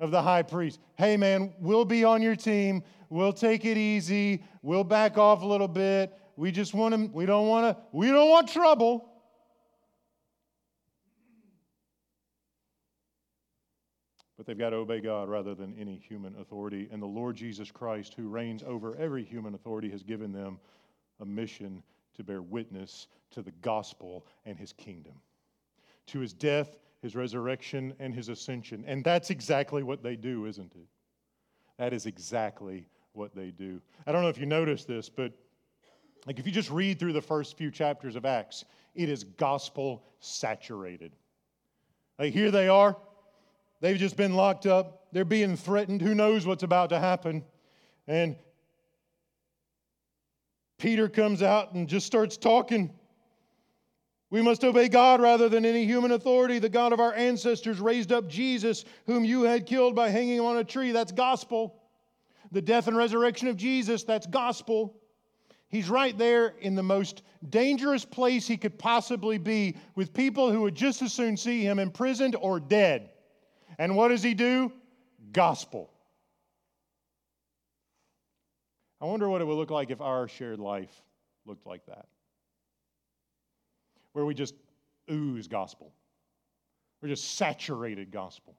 of 0.00 0.10
the 0.10 0.22
high 0.22 0.44
priest. 0.44 0.80
Hey, 0.96 1.18
man, 1.18 1.52
we'll 1.60 1.84
be 1.84 2.04
on 2.04 2.22
your 2.22 2.36
team. 2.36 2.82
We'll 3.14 3.32
take 3.32 3.64
it 3.64 3.76
easy. 3.76 4.42
We'll 4.60 4.82
back 4.82 5.18
off 5.18 5.42
a 5.42 5.46
little 5.46 5.68
bit. 5.68 6.12
We 6.34 6.50
just 6.50 6.74
want 6.74 6.96
to, 6.96 7.16
we 7.16 7.26
don't 7.26 7.46
want 7.46 7.76
to, 7.76 7.82
we 7.92 8.08
don't 8.08 8.28
want 8.28 8.48
trouble. 8.48 9.08
But 14.36 14.46
they've 14.46 14.58
got 14.58 14.70
to 14.70 14.78
obey 14.78 14.98
God 14.98 15.28
rather 15.28 15.54
than 15.54 15.76
any 15.78 15.94
human 16.08 16.34
authority. 16.40 16.88
And 16.90 17.00
the 17.00 17.06
Lord 17.06 17.36
Jesus 17.36 17.70
Christ, 17.70 18.14
who 18.14 18.26
reigns 18.26 18.64
over 18.66 18.96
every 18.96 19.22
human 19.22 19.54
authority, 19.54 19.90
has 19.90 20.02
given 20.02 20.32
them 20.32 20.58
a 21.20 21.24
mission 21.24 21.84
to 22.16 22.24
bear 22.24 22.42
witness 22.42 23.06
to 23.30 23.42
the 23.42 23.52
gospel 23.62 24.26
and 24.44 24.58
his 24.58 24.72
kingdom, 24.72 25.14
to 26.08 26.18
his 26.18 26.32
death, 26.32 26.78
his 27.00 27.14
resurrection, 27.14 27.94
and 28.00 28.12
his 28.12 28.28
ascension. 28.28 28.82
And 28.88 29.04
that's 29.04 29.30
exactly 29.30 29.84
what 29.84 30.02
they 30.02 30.16
do, 30.16 30.46
isn't 30.46 30.72
it? 30.74 30.88
That 31.78 31.92
is 31.92 32.06
exactly 32.06 32.88
what 33.14 33.34
they 33.34 33.50
do. 33.50 33.80
I 34.06 34.12
don't 34.12 34.22
know 34.22 34.28
if 34.28 34.38
you 34.38 34.46
noticed 34.46 34.86
this, 34.86 35.08
but 35.08 35.32
like 36.26 36.38
if 36.38 36.46
you 36.46 36.52
just 36.52 36.70
read 36.70 36.98
through 36.98 37.12
the 37.14 37.22
first 37.22 37.56
few 37.56 37.70
chapters 37.70 38.16
of 38.16 38.24
Acts, 38.24 38.64
it 38.94 39.08
is 39.08 39.24
gospel 39.24 40.04
saturated. 40.20 41.12
Like 42.18 42.32
here 42.32 42.50
they 42.50 42.68
are. 42.68 42.96
They've 43.80 43.98
just 43.98 44.16
been 44.16 44.34
locked 44.34 44.66
up. 44.66 45.06
They're 45.12 45.24
being 45.24 45.56
threatened. 45.56 46.02
Who 46.02 46.14
knows 46.14 46.46
what's 46.46 46.62
about 46.62 46.90
to 46.90 46.98
happen? 46.98 47.44
And 48.06 48.36
Peter 50.78 51.08
comes 51.08 51.42
out 51.42 51.72
and 51.72 51.88
just 51.88 52.06
starts 52.06 52.36
talking. 52.36 52.92
We 54.30 54.42
must 54.42 54.64
obey 54.64 54.88
God 54.88 55.20
rather 55.20 55.48
than 55.48 55.64
any 55.64 55.84
human 55.84 56.10
authority. 56.10 56.58
The 56.58 56.68
God 56.68 56.92
of 56.92 56.98
our 56.98 57.14
ancestors 57.14 57.78
raised 57.78 58.10
up 58.10 58.28
Jesus, 58.28 58.84
whom 59.06 59.24
you 59.24 59.42
had 59.42 59.66
killed 59.66 59.94
by 59.94 60.08
hanging 60.08 60.40
on 60.40 60.56
a 60.56 60.64
tree. 60.64 60.90
That's 60.90 61.12
gospel. 61.12 61.80
The 62.54 62.62
death 62.62 62.86
and 62.86 62.96
resurrection 62.96 63.48
of 63.48 63.56
Jesus, 63.56 64.04
that's 64.04 64.28
gospel. 64.28 64.94
He's 65.68 65.90
right 65.90 66.16
there 66.16 66.54
in 66.60 66.76
the 66.76 66.84
most 66.84 67.24
dangerous 67.50 68.04
place 68.04 68.46
he 68.46 68.56
could 68.56 68.78
possibly 68.78 69.38
be 69.38 69.76
with 69.96 70.14
people 70.14 70.52
who 70.52 70.62
would 70.62 70.76
just 70.76 71.02
as 71.02 71.12
soon 71.12 71.36
see 71.36 71.62
him 71.62 71.80
imprisoned 71.80 72.36
or 72.40 72.60
dead. 72.60 73.10
And 73.76 73.96
what 73.96 74.08
does 74.08 74.22
he 74.22 74.34
do? 74.34 74.72
Gospel. 75.32 75.90
I 79.00 79.06
wonder 79.06 79.28
what 79.28 79.40
it 79.40 79.46
would 79.46 79.56
look 79.56 79.72
like 79.72 79.90
if 79.90 80.00
our 80.00 80.28
shared 80.28 80.60
life 80.60 81.02
looked 81.46 81.66
like 81.66 81.84
that. 81.86 82.06
Where 84.12 84.24
we 84.24 84.32
just 84.32 84.54
ooze 85.10 85.48
gospel. 85.48 85.92
We're 87.02 87.08
just 87.08 87.34
saturated 87.34 88.12
gospel. 88.12 88.54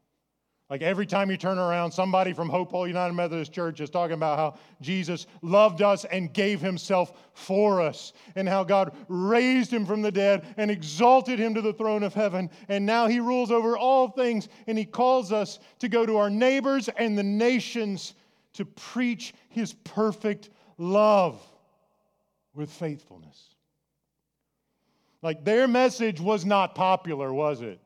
Like 0.67 0.81
every 0.81 1.05
time 1.05 1.29
you 1.29 1.37
turn 1.37 1.59
around, 1.59 1.91
somebody 1.91 2.33
from 2.33 2.49
Hope 2.49 2.71
Hull 2.71 2.87
United 2.87 3.13
Methodist 3.13 3.53
Church 3.53 3.79
is 3.81 3.91
talking 3.91 4.15
about 4.15 4.39
how 4.39 4.57
Jesus 4.81 5.27
loved 5.43 5.83
us 5.83 6.05
and 6.05 6.33
gave 6.33 6.59
himself 6.59 7.13
for 7.33 7.81
us, 7.81 8.13
and 8.35 8.49
how 8.49 8.63
God 8.63 8.95
raised 9.07 9.71
him 9.71 9.85
from 9.85 10.01
the 10.01 10.11
dead 10.11 10.43
and 10.57 10.71
exalted 10.71 11.37
him 11.37 11.53
to 11.53 11.61
the 11.61 11.73
throne 11.73 12.01
of 12.01 12.15
heaven. 12.15 12.49
And 12.67 12.83
now 12.83 13.05
he 13.05 13.19
rules 13.19 13.51
over 13.51 13.77
all 13.77 14.09
things, 14.09 14.49
and 14.65 14.75
he 14.75 14.85
calls 14.85 15.31
us 15.31 15.59
to 15.79 15.87
go 15.87 16.03
to 16.03 16.17
our 16.17 16.31
neighbors 16.31 16.89
and 16.97 17.15
the 17.15 17.23
nations 17.23 18.15
to 18.53 18.65
preach 18.65 19.35
his 19.49 19.73
perfect 19.83 20.49
love 20.79 21.39
with 22.55 22.71
faithfulness. 22.71 23.49
Like 25.21 25.45
their 25.45 25.67
message 25.67 26.19
was 26.19 26.43
not 26.43 26.73
popular, 26.73 27.31
was 27.31 27.61
it? 27.61 27.79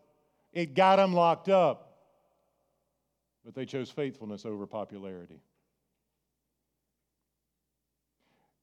It 0.53 0.75
got 0.75 0.95
them 0.95 1.13
locked 1.13 1.49
up 1.49 1.88
but 3.49 3.55
they 3.55 3.65
chose 3.65 3.89
faithfulness 3.89 4.45
over 4.45 4.67
popularity. 4.67 5.41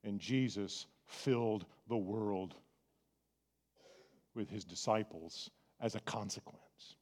And 0.05 0.21
Jesus 0.21 0.87
filled 1.07 1.67
the 1.89 1.97
world 1.97 2.55
with 4.37 4.49
his 4.49 4.65
disciples 4.65 5.51
as 5.81 5.97
a 5.97 6.01
consequence. 6.03 6.95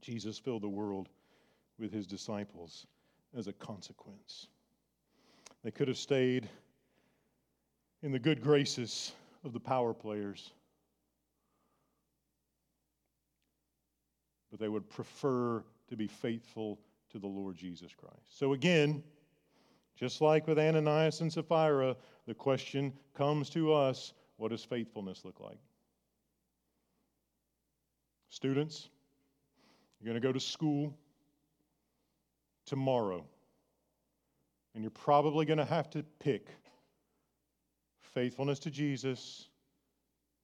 Jesus 0.00 0.36
filled 0.36 0.62
the 0.62 0.68
world 0.68 1.10
with 1.78 1.92
his 1.92 2.08
disciples 2.08 2.88
as 3.36 3.46
a 3.46 3.52
consequence. 3.52 4.48
They 5.62 5.70
could 5.70 5.86
have 5.86 5.96
stayed 5.96 6.48
in 8.02 8.10
the 8.10 8.18
good 8.18 8.40
graces 8.40 9.12
of 9.44 9.52
the 9.52 9.60
power 9.60 9.94
players, 9.94 10.50
but 14.50 14.58
they 14.58 14.68
would 14.68 14.90
prefer 14.90 15.62
to 15.88 15.96
be 15.96 16.06
faithful 16.06 16.78
to 17.10 17.18
the 17.18 17.26
Lord 17.26 17.56
Jesus 17.56 17.92
Christ. 17.94 18.38
So 18.38 18.52
again, 18.52 19.02
just 19.96 20.20
like 20.20 20.46
with 20.46 20.58
Ananias 20.58 21.20
and 21.20 21.32
Sapphira, 21.32 21.96
the 22.26 22.34
question 22.34 22.92
comes 23.14 23.50
to 23.50 23.72
us 23.72 24.12
what 24.36 24.50
does 24.50 24.62
faithfulness 24.62 25.24
look 25.24 25.40
like? 25.40 25.58
Students, 28.30 28.88
you're 29.98 30.06
going 30.12 30.20
to 30.20 30.26
go 30.26 30.32
to 30.32 30.38
school 30.38 30.96
tomorrow, 32.66 33.24
and 34.74 34.84
you're 34.84 34.90
probably 34.90 35.44
going 35.44 35.58
to 35.58 35.64
have 35.64 35.90
to 35.90 36.04
pick 36.20 36.48
faithfulness 38.00 38.58
to 38.60 38.70
Jesus 38.70 39.48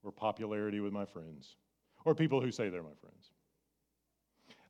or 0.03 0.11
popularity 0.11 0.81
with 0.81 0.93
my 0.93 1.05
friends, 1.05 1.57
or 2.05 2.15
people 2.15 2.41
who 2.41 2.51
say 2.51 2.69
they're 2.69 2.83
my 2.83 2.95
friends. 3.01 3.34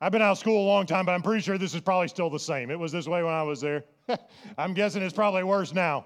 I've 0.04 0.12
been 0.12 0.20
out 0.20 0.32
of 0.32 0.38
school 0.38 0.62
a 0.62 0.68
long 0.68 0.84
time, 0.84 1.06
but 1.06 1.12
I'm 1.12 1.22
pretty 1.22 1.40
sure 1.40 1.56
this 1.56 1.74
is 1.74 1.80
probably 1.80 2.08
still 2.08 2.28
the 2.28 2.38
same. 2.38 2.70
It 2.70 2.78
was 2.78 2.92
this 2.92 3.08
way 3.08 3.22
when 3.22 3.32
I 3.32 3.42
was 3.42 3.62
there. 3.62 3.84
I'm 4.58 4.74
guessing 4.74 5.02
it's 5.02 5.14
probably 5.14 5.44
worse 5.44 5.72
now. 5.72 6.04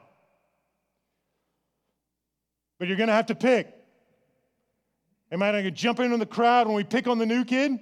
But 2.78 2.86
you're 2.86 2.96
going 2.96 3.08
to 3.08 3.12
have 3.12 3.26
to 3.26 3.34
pick. 3.34 3.74
Am 5.32 5.42
I 5.42 5.50
going 5.50 5.64
to 5.64 5.72
jump 5.72 5.98
into 5.98 6.16
the 6.16 6.26
crowd 6.26 6.68
when 6.68 6.76
we 6.76 6.84
pick 6.84 7.08
on 7.08 7.18
the 7.18 7.26
new 7.26 7.44
kid? 7.44 7.72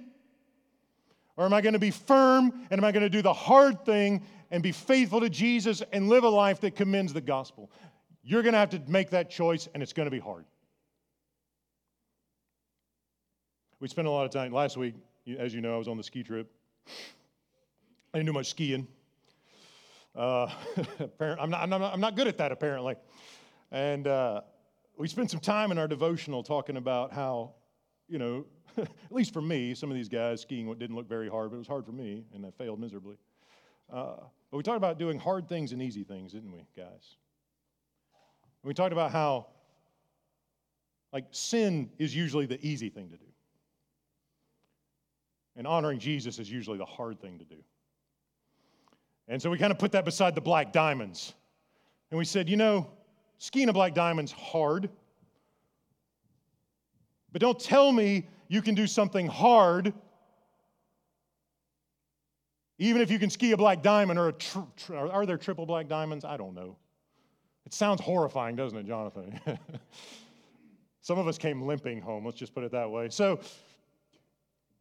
Or 1.35 1.45
am 1.45 1.53
I 1.53 1.61
going 1.61 1.73
to 1.73 1.79
be 1.79 1.91
firm 1.91 2.51
and 2.71 2.79
am 2.79 2.83
I 2.83 2.91
going 2.91 3.03
to 3.03 3.11
do 3.11 3.21
the 3.21 3.31
hard 3.31 3.85
thing 3.85 4.23
and 4.49 4.63
be 4.63 4.71
faithful 4.71 5.19
to 5.19 5.29
Jesus 5.29 5.83
and 5.93 6.09
live 6.09 6.23
a 6.23 6.29
life 6.29 6.59
that 6.61 6.75
commends 6.75 7.13
the 7.13 7.21
gospel? 7.21 7.69
You're 8.23 8.41
going 8.41 8.53
to 8.53 8.59
have 8.59 8.71
to 8.71 8.81
make 8.87 9.11
that 9.11 9.29
choice 9.29 9.69
and 9.71 9.83
it's 9.83 9.93
going 9.93 10.07
to 10.07 10.11
be 10.11 10.17
hard. 10.17 10.45
We 13.79 13.87
spent 13.87 14.07
a 14.07 14.11
lot 14.11 14.25
of 14.25 14.31
time 14.31 14.51
last 14.51 14.77
week 14.77 14.95
as 15.35 15.53
you 15.53 15.61
know, 15.61 15.75
I 15.75 15.77
was 15.77 15.87
on 15.87 15.97
the 15.97 16.03
ski 16.03 16.23
trip. 16.23 16.49
I 18.13 18.17
didn't 18.17 18.27
do 18.27 18.33
much 18.33 18.49
skiing. 18.49 18.87
Uh, 20.15 20.49
I'm, 21.19 21.49
not, 21.49 21.61
I'm, 21.61 21.69
not, 21.69 21.81
I'm 21.81 21.99
not 21.99 22.15
good 22.15 22.27
at 22.27 22.37
that, 22.37 22.51
apparently. 22.51 22.95
And 23.71 24.07
uh, 24.07 24.41
we 24.97 25.07
spent 25.07 25.29
some 25.29 25.39
time 25.39 25.71
in 25.71 25.77
our 25.77 25.87
devotional 25.87 26.43
talking 26.43 26.77
about 26.77 27.11
how, 27.11 27.53
you 28.07 28.17
know, 28.17 28.45
at 28.77 29.11
least 29.11 29.33
for 29.33 29.41
me, 29.41 29.75
some 29.75 29.91
of 29.91 29.95
these 29.95 30.09
guys 30.09 30.41
skiing 30.41 30.73
didn't 30.75 30.95
look 30.95 31.09
very 31.09 31.29
hard, 31.29 31.49
but 31.49 31.55
it 31.55 31.59
was 31.59 31.67
hard 31.67 31.85
for 31.85 31.91
me, 31.91 32.23
and 32.33 32.45
I 32.45 32.51
failed 32.51 32.79
miserably. 32.79 33.17
Uh, 33.91 34.15
but 34.49 34.57
we 34.57 34.63
talked 34.63 34.77
about 34.77 34.97
doing 34.97 35.19
hard 35.19 35.47
things 35.47 35.71
and 35.71 35.81
easy 35.81 36.03
things, 36.03 36.31
didn't 36.31 36.51
we, 36.51 36.65
guys? 36.75 37.15
And 38.63 38.69
we 38.69 38.73
talked 38.73 38.93
about 38.93 39.11
how, 39.11 39.47
like, 41.11 41.25
sin 41.31 41.89
is 41.97 42.15
usually 42.15 42.45
the 42.45 42.65
easy 42.65 42.89
thing 42.89 43.09
to 43.09 43.17
do. 43.17 43.25
And 45.57 45.67
honoring 45.67 45.99
Jesus 45.99 46.39
is 46.39 46.49
usually 46.49 46.77
the 46.77 46.85
hard 46.85 47.19
thing 47.19 47.39
to 47.39 47.45
do. 47.45 47.57
And 49.27 49.41
so 49.41 49.49
we 49.49 49.57
kind 49.57 49.71
of 49.71 49.79
put 49.79 49.91
that 49.91 50.05
beside 50.05 50.35
the 50.35 50.41
black 50.41 50.71
diamonds. 50.71 51.33
And 52.11 52.17
we 52.17 52.23
said, 52.23 52.47
you 52.47 52.55
know, 52.55 52.87
skiing 53.39 53.67
a 53.67 53.73
black 53.73 53.93
diamond's 53.93 54.31
hard. 54.31 54.89
But 57.31 57.41
don't 57.41 57.59
tell 57.59 57.91
me 57.91 58.27
you 58.47 58.61
can 58.61 58.75
do 58.75 58.87
something 58.87 59.27
hard, 59.27 59.93
even 62.79 63.01
if 63.01 63.11
you 63.11 63.19
can 63.19 63.29
ski 63.29 63.51
a 63.51 63.57
black 63.57 63.81
diamond 63.81 64.19
or 64.19 64.29
a. 64.29 64.33
Tr- 64.33 64.59
tr- 64.77 64.95
are 64.95 65.25
there 65.25 65.37
triple 65.37 65.65
black 65.65 65.87
diamonds? 65.87 66.23
I 66.23 66.37
don't 66.37 66.53
know. 66.53 66.77
It 67.65 67.73
sounds 67.73 67.99
horrifying, 67.99 68.55
doesn't 68.55 68.77
it, 68.77 68.85
Jonathan? 68.85 69.39
Some 71.01 71.19
of 71.19 71.27
us 71.27 71.37
came 71.37 71.61
limping 71.63 72.01
home, 72.01 72.25
let's 72.25 72.37
just 72.37 72.53
put 72.53 72.63
it 72.63 72.71
that 72.71 72.89
way. 72.89 73.09
So, 73.09 73.39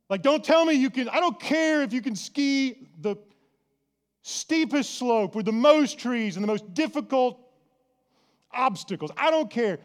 like, 0.09 0.23
don't 0.23 0.45
tell 0.45 0.64
me 0.64 0.75
you 0.75 0.90
can, 0.90 1.09
I 1.09 1.21
don't 1.21 1.38
care 1.40 1.83
if 1.83 1.92
you 1.92 2.01
can 2.01 2.14
ski 2.14 2.88
the 3.01 3.16
steepest 4.23 4.99
slope 4.99 5.35
with 5.35 5.47
the 5.47 5.53
most 5.53 5.99
trees 5.99 6.37
and 6.37 6.42
the 6.42 6.49
most 6.49 6.75
difficult 6.75 7.40
obstacles. 8.53 9.11
I 9.16 9.31
don't 9.31 9.51
care. 9.51 9.79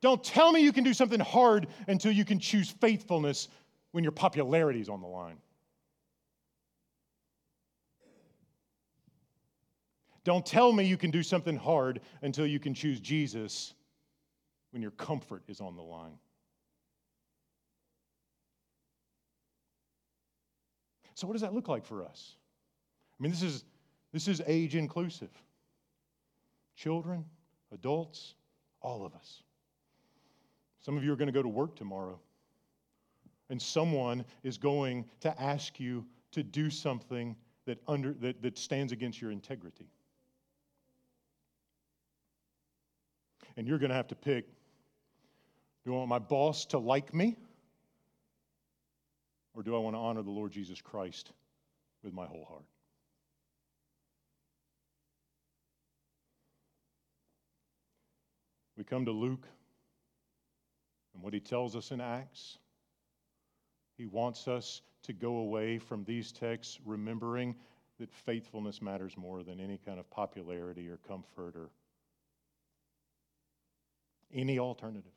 Don't 0.00 0.22
tell 0.22 0.50
me 0.52 0.60
you 0.60 0.72
can 0.72 0.84
do 0.84 0.92
something 0.92 1.20
hard 1.20 1.68
until 1.86 2.10
you 2.12 2.24
can 2.24 2.38
choose 2.38 2.70
faithfulness 2.70 3.48
when 3.92 4.02
your 4.02 4.12
popularity 4.12 4.80
is 4.80 4.88
on 4.88 5.00
the 5.00 5.06
line. 5.06 5.36
Don't 10.24 10.46
tell 10.46 10.72
me 10.72 10.84
you 10.84 10.96
can 10.96 11.10
do 11.10 11.22
something 11.22 11.56
hard 11.56 12.00
until 12.22 12.46
you 12.46 12.60
can 12.60 12.74
choose 12.74 13.00
Jesus 13.00 13.74
when 14.70 14.82
your 14.82 14.92
comfort 14.92 15.42
is 15.48 15.60
on 15.60 15.76
the 15.76 15.82
line. 15.82 16.18
So, 21.14 21.26
what 21.26 21.34
does 21.34 21.42
that 21.42 21.54
look 21.54 21.68
like 21.68 21.84
for 21.84 22.04
us? 22.04 22.36
I 23.18 23.22
mean, 23.22 23.32
this 23.32 23.42
is, 23.42 23.64
this 24.12 24.28
is 24.28 24.42
age 24.46 24.74
inclusive. 24.74 25.30
Children, 26.74 27.24
adults, 27.72 28.34
all 28.80 29.04
of 29.04 29.14
us. 29.14 29.42
Some 30.80 30.96
of 30.96 31.04
you 31.04 31.12
are 31.12 31.16
going 31.16 31.26
to 31.26 31.32
go 31.32 31.42
to 31.42 31.48
work 31.48 31.76
tomorrow, 31.76 32.18
and 33.50 33.60
someone 33.60 34.24
is 34.42 34.58
going 34.58 35.04
to 35.20 35.40
ask 35.40 35.78
you 35.78 36.04
to 36.32 36.42
do 36.42 36.70
something 36.70 37.36
that, 37.66 37.78
under, 37.86 38.14
that, 38.14 38.42
that 38.42 38.58
stands 38.58 38.92
against 38.92 39.20
your 39.20 39.30
integrity. 39.30 39.86
And 43.56 43.68
you're 43.68 43.78
going 43.78 43.90
to 43.90 43.96
have 43.96 44.08
to 44.08 44.14
pick 44.14 44.46
do 45.84 45.92
I 45.94 45.96
want 45.96 46.08
my 46.08 46.18
boss 46.20 46.64
to 46.66 46.78
like 46.78 47.12
me? 47.12 47.36
Or 49.54 49.62
do 49.62 49.76
I 49.76 49.78
want 49.78 49.94
to 49.94 50.00
honor 50.00 50.22
the 50.22 50.30
Lord 50.30 50.52
Jesus 50.52 50.80
Christ 50.80 51.32
with 52.02 52.12
my 52.12 52.26
whole 52.26 52.44
heart? 52.44 52.64
We 58.76 58.84
come 58.84 59.04
to 59.04 59.12
Luke 59.12 59.46
and 61.14 61.22
what 61.22 61.34
he 61.34 61.40
tells 61.40 61.76
us 61.76 61.90
in 61.90 62.00
Acts. 62.00 62.58
He 63.98 64.06
wants 64.06 64.48
us 64.48 64.82
to 65.04 65.12
go 65.12 65.36
away 65.36 65.78
from 65.78 66.04
these 66.04 66.32
texts 66.32 66.78
remembering 66.84 67.54
that 67.98 68.12
faithfulness 68.12 68.80
matters 68.80 69.16
more 69.16 69.42
than 69.42 69.60
any 69.60 69.78
kind 69.78 70.00
of 70.00 70.10
popularity 70.10 70.88
or 70.88 70.96
comfort 71.06 71.54
or 71.54 71.70
any 74.34 74.58
alternative. 74.58 75.12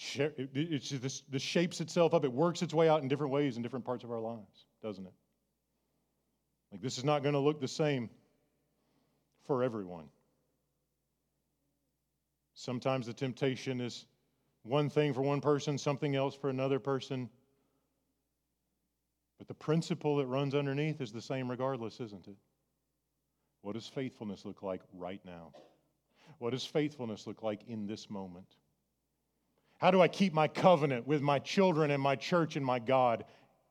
It's 0.00 1.22
shapes 1.38 1.80
itself 1.80 2.14
up. 2.14 2.24
It 2.24 2.32
works 2.32 2.62
its 2.62 2.72
way 2.72 2.88
out 2.88 3.02
in 3.02 3.08
different 3.08 3.32
ways 3.32 3.56
in 3.56 3.62
different 3.62 3.84
parts 3.84 4.04
of 4.04 4.12
our 4.12 4.20
lives, 4.20 4.66
doesn't 4.82 5.04
it? 5.04 5.12
Like 6.70 6.80
this 6.80 6.98
is 6.98 7.04
not 7.04 7.22
going 7.22 7.32
to 7.32 7.40
look 7.40 7.60
the 7.60 7.68
same 7.68 8.08
for 9.46 9.62
everyone. 9.62 10.04
Sometimes 12.54 13.06
the 13.06 13.12
temptation 13.12 13.80
is 13.80 14.06
one 14.62 14.90
thing 14.90 15.14
for 15.14 15.22
one 15.22 15.40
person, 15.40 15.78
something 15.78 16.14
else 16.14 16.34
for 16.34 16.50
another 16.50 16.78
person. 16.78 17.28
But 19.38 19.48
the 19.48 19.54
principle 19.54 20.16
that 20.16 20.26
runs 20.26 20.54
underneath 20.54 21.00
is 21.00 21.12
the 21.12 21.22
same 21.22 21.50
regardless, 21.50 22.00
isn't 22.00 22.26
it? 22.28 22.36
What 23.62 23.74
does 23.74 23.86
faithfulness 23.86 24.44
look 24.44 24.62
like 24.62 24.82
right 24.92 25.20
now? 25.24 25.52
What 26.38 26.50
does 26.50 26.64
faithfulness 26.64 27.26
look 27.26 27.42
like 27.42 27.62
in 27.68 27.86
this 27.86 28.10
moment? 28.10 28.56
How 29.78 29.90
do 29.90 30.00
I 30.00 30.08
keep 30.08 30.32
my 30.32 30.48
covenant 30.48 31.06
with 31.06 31.22
my 31.22 31.38
children 31.38 31.90
and 31.90 32.02
my 32.02 32.16
church 32.16 32.56
and 32.56 32.66
my 32.66 32.78
God 32.78 33.24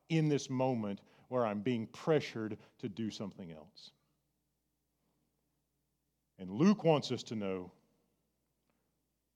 in 0.10 0.30
this 0.30 0.50
moment 0.50 1.02
where 1.28 1.46
I'm 1.46 1.60
being 1.60 1.88
pressured 1.88 2.58
to 2.80 2.90
do 2.90 3.12
something 3.12 3.52
else? 3.52 3.92
And 6.40 6.50
Luke 6.50 6.84
wants 6.84 7.12
us 7.12 7.24
to 7.24 7.36
know 7.36 7.72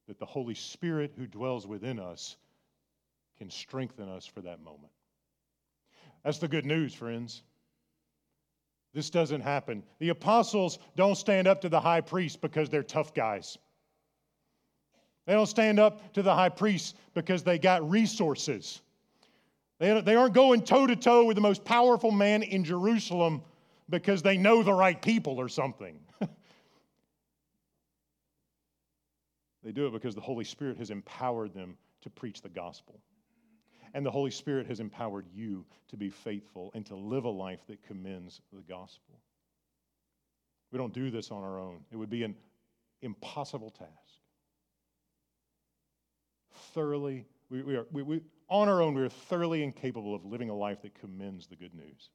that 0.08 0.18
the 0.20 0.26
Holy 0.26 0.56
Spirit 0.56 1.14
who 1.18 1.28
dwells 1.28 1.68
within 1.68 2.00
us 2.00 2.38
can 3.38 3.50
strengthen 3.50 4.08
us 4.08 4.26
for 4.26 4.42
that 4.42 4.62
moment. 4.62 4.94
That's 6.24 6.38
the 6.38 6.48
good 6.48 6.66
news, 6.66 6.94
friends. 6.94 7.44
This 8.94 9.10
doesn't 9.10 9.42
happen. 9.42 9.84
The 10.00 10.10
apostles 10.10 10.80
don't 10.96 11.16
stand 11.16 11.48
up 11.48 11.62
to 11.62 11.70
the 11.70 11.80
high 11.80 12.02
priest 12.02 12.42
because 12.42 12.70
they're 12.70 12.84
tough 12.84 13.14
guys. 13.14 13.58
They 15.26 15.34
don't 15.34 15.48
stand 15.48 15.80
up 15.80 16.14
to 16.14 16.24
the 16.24 16.34
high 16.34 16.50
priest 16.50 16.98
because 17.14 17.44
they 17.44 17.60
got 17.60 17.88
resources. 17.90 18.82
They, 19.80 20.16
aren't 20.16 20.34
going 20.34 20.62
toe 20.62 20.86
to 20.86 20.96
toe 20.96 21.26
with 21.26 21.36
the 21.36 21.42
most 21.42 21.66
powerful 21.66 22.12
man 22.12 22.44
in 22.44 22.64
Jerusalem 22.64 23.42
because 23.90 24.22
they 24.22 24.38
know 24.38 24.62
the 24.62 24.74
right 24.74 25.02
people 25.02 25.40
or 25.40 25.50
something. 25.50 26.00
They 29.64 29.72
do 29.72 29.86
it 29.86 29.94
because 29.94 30.16
the 30.16 30.22
Holy 30.22 30.44
Spirit 30.44 30.78
has 30.78 30.90
empowered 30.90 31.54
them 31.54 31.78
to 32.02 32.10
preach 32.10 32.42
the 32.42 32.50
gospel. 32.50 33.00
And 33.94 34.06
the 34.06 34.12
Holy 34.12 34.32
Spirit 34.32 34.68
has 34.68 34.80
empowered 34.80 35.26
you 35.34 35.66
to 35.90 35.98
be 35.98 36.10
faithful 36.10 36.72
and 36.74 36.86
to 36.88 36.96
live 36.96 37.26
a 37.26 37.30
life 37.30 37.60
that 37.68 37.84
commends 37.84 38.42
the 38.54 38.62
gospel. 38.62 39.20
We 40.72 40.78
don't 40.78 40.94
do 40.94 41.12
this 41.12 41.32
on 41.32 41.44
our 41.44 41.60
own, 41.60 41.82
it 41.92 41.98
would 41.98 42.10
be 42.10 42.24
an 42.24 42.36
impossible 43.02 43.70
task. 43.70 44.11
Thoroughly, 46.74 47.26
we, 47.50 47.62
we 47.64 47.76
are, 47.76 47.86
we, 47.92 48.04
we, 48.04 48.22
on 48.50 48.68
our 48.68 48.82
own, 48.82 48.94
we 48.94 49.02
are 49.02 49.10
thoroughly 49.10 49.64
incapable 49.64 50.14
of 50.14 50.26
living 50.26 50.50
a 50.50 50.56
life 50.56 50.82
that 50.82 50.94
commends 51.00 51.48
the 51.48 51.56
good 51.56 51.74
news. 51.74 52.10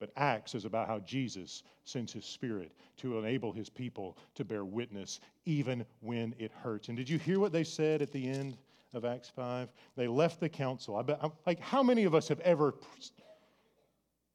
But 0.00 0.12
Acts 0.16 0.54
is 0.54 0.64
about 0.64 0.86
how 0.86 1.00
Jesus 1.00 1.62
sends 1.84 2.12
his 2.12 2.24
spirit 2.24 2.72
to 2.98 3.18
enable 3.18 3.52
his 3.52 3.68
people 3.68 4.16
to 4.36 4.44
bear 4.44 4.64
witness 4.64 5.20
even 5.44 5.84
when 6.00 6.34
it 6.38 6.52
hurts. 6.52 6.88
And 6.88 6.96
did 6.96 7.08
you 7.08 7.18
hear 7.18 7.40
what 7.40 7.52
they 7.52 7.64
said 7.64 8.00
at 8.00 8.12
the 8.12 8.28
end 8.28 8.56
of 8.94 9.04
Acts 9.04 9.28
5? 9.28 9.68
They 9.96 10.06
left 10.06 10.40
the 10.40 10.48
council. 10.48 10.96
I 10.96 11.02
bet, 11.02 11.20
like, 11.46 11.58
how 11.58 11.82
many 11.82 12.04
of 12.04 12.14
us 12.14 12.28
have 12.28 12.40
ever. 12.40 12.74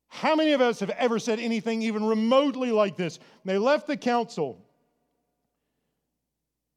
How 0.10 0.36
many 0.36 0.52
of 0.52 0.62
us 0.62 0.80
have 0.82 0.92
ever 0.92 1.18
said 1.18 1.40
anything 1.40 1.82
even 1.82 2.06
remotely 2.06 2.72
like 2.72 2.98
this? 2.98 3.18
They 3.46 3.58
left 3.58 3.88
the 3.88 3.98
council. 3.98 4.64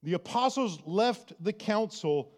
The 0.07 0.15
apostles 0.15 0.79
left 0.87 1.33
the 1.43 1.53
council 1.53 2.31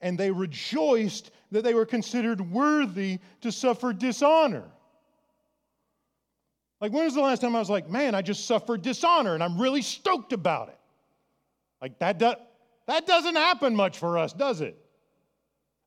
and 0.00 0.16
they 0.16 0.30
rejoiced 0.30 1.32
that 1.50 1.64
they 1.64 1.74
were 1.74 1.84
considered 1.84 2.40
worthy 2.40 3.18
to 3.40 3.50
suffer 3.50 3.92
dishonor. 3.92 4.62
Like, 6.80 6.92
when 6.92 7.04
was 7.04 7.14
the 7.14 7.20
last 7.20 7.40
time 7.40 7.56
I 7.56 7.58
was 7.58 7.68
like, 7.68 7.90
man, 7.90 8.14
I 8.14 8.22
just 8.22 8.46
suffered 8.46 8.82
dishonor 8.82 9.34
and 9.34 9.42
I'm 9.42 9.60
really 9.60 9.82
stoked 9.82 10.32
about 10.32 10.68
it? 10.68 10.78
Like, 11.82 11.98
that, 11.98 12.20
do, 12.20 12.32
that 12.86 13.08
doesn't 13.08 13.34
happen 13.34 13.74
much 13.74 13.98
for 13.98 14.16
us, 14.16 14.32
does 14.32 14.60
it? 14.60 14.78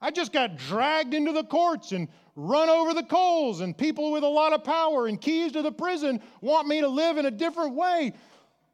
I 0.01 0.12
just 0.12 0.33
got 0.33 0.57
dragged 0.57 1.13
into 1.13 1.31
the 1.31 1.45
courts 1.45 1.93
and 1.93 2.09
run 2.36 2.67
over 2.67 2.93
the 2.93 3.03
coals, 3.03 3.62
and 3.62 3.77
people 3.77 4.12
with 4.12 4.23
a 4.23 4.27
lot 4.27 4.51
of 4.51 4.65
power 4.65 5.07
and 5.07 5.21
keys 5.21 5.53
to 5.53 5.62
the 5.62 5.71
prison 5.71 6.21
want 6.41 6.67
me 6.67 6.81
to 6.81 6.89
live 6.89 7.17
in 7.17 7.25
a 7.25 7.31
different 7.31 7.75
way. 7.75 8.12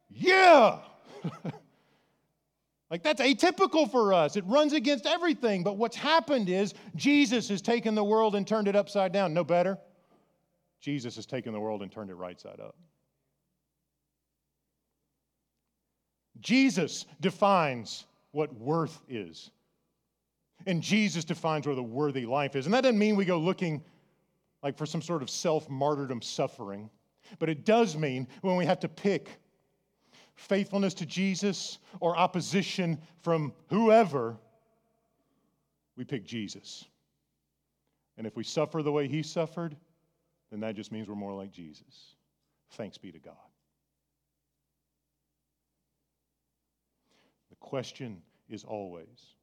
Yeah! 0.10 0.80
like, 2.90 3.04
that's 3.04 3.22
atypical 3.22 3.90
for 3.90 4.14
us. 4.14 4.36
It 4.36 4.44
runs 4.48 4.74
against 4.74 5.06
everything. 5.06 5.64
But 5.64 5.78
what's 5.78 5.96
happened 5.96 6.50
is 6.50 6.74
Jesus 6.96 7.48
has 7.50 7.62
taken 7.62 7.94
the 7.94 8.04
world 8.04 8.36
and 8.36 8.48
turned 8.48 8.68
it 8.68 8.76
upside 8.76 9.12
down. 9.12 9.34
No 9.34 9.44
better? 9.44 9.78
Jesus 10.82 11.16
has 11.16 11.26
taken 11.26 11.54
the 11.54 11.60
world 11.60 11.84
and 11.84 11.92
turned 11.92 12.10
it 12.10 12.16
right 12.16 12.40
side 12.40 12.60
up. 12.60 12.76
Jesus 16.40 17.06
defines 17.20 18.06
what 18.32 18.54
worth 18.56 19.02
is. 19.08 19.52
And 20.66 20.82
Jesus 20.82 21.26
defines 21.26 21.66
where 21.68 21.76
the 21.76 21.84
worthy 21.84 22.26
life 22.26 22.56
is. 22.56 22.66
And 22.66 22.74
that 22.74 22.82
doesn't 22.82 23.00
mean 23.00 23.16
we 23.16 23.26
go 23.26 23.38
looking 23.38 23.84
like 24.64 24.78
for 24.78 24.86
some 24.86 25.02
sort 25.02 25.22
of 25.22 25.30
self 25.30 25.70
martyrdom 25.70 26.22
suffering, 26.22 26.90
but 27.40 27.50
it 27.50 27.66
does 27.66 27.96
mean 27.96 28.28
when 28.42 28.56
we 28.56 28.66
have 28.66 28.80
to 28.82 28.90
pick 28.90 29.40
faithfulness 30.40 30.94
to 30.96 31.06
Jesus 31.06 31.80
or 32.00 32.18
opposition 32.18 32.98
from 33.22 33.54
whoever, 33.68 34.38
we 35.98 36.06
pick 36.06 36.26
Jesus. 36.26 36.86
And 38.18 38.26
if 38.26 38.36
we 38.36 38.44
suffer 38.44 38.82
the 38.82 38.92
way 38.92 39.08
he 39.08 39.22
suffered, 39.22 39.76
then 40.50 40.62
that 40.62 40.76
just 40.76 40.92
means 40.92 41.08
we're 41.08 41.16
more 41.16 41.34
like 41.34 41.52
Jesus. 41.52 42.16
Thanks 42.72 42.98
be 42.98 43.12
to 43.12 43.20
God. 43.20 43.36
The 47.50 47.56
question 47.58 48.22
is 48.50 48.64
always 48.64 49.36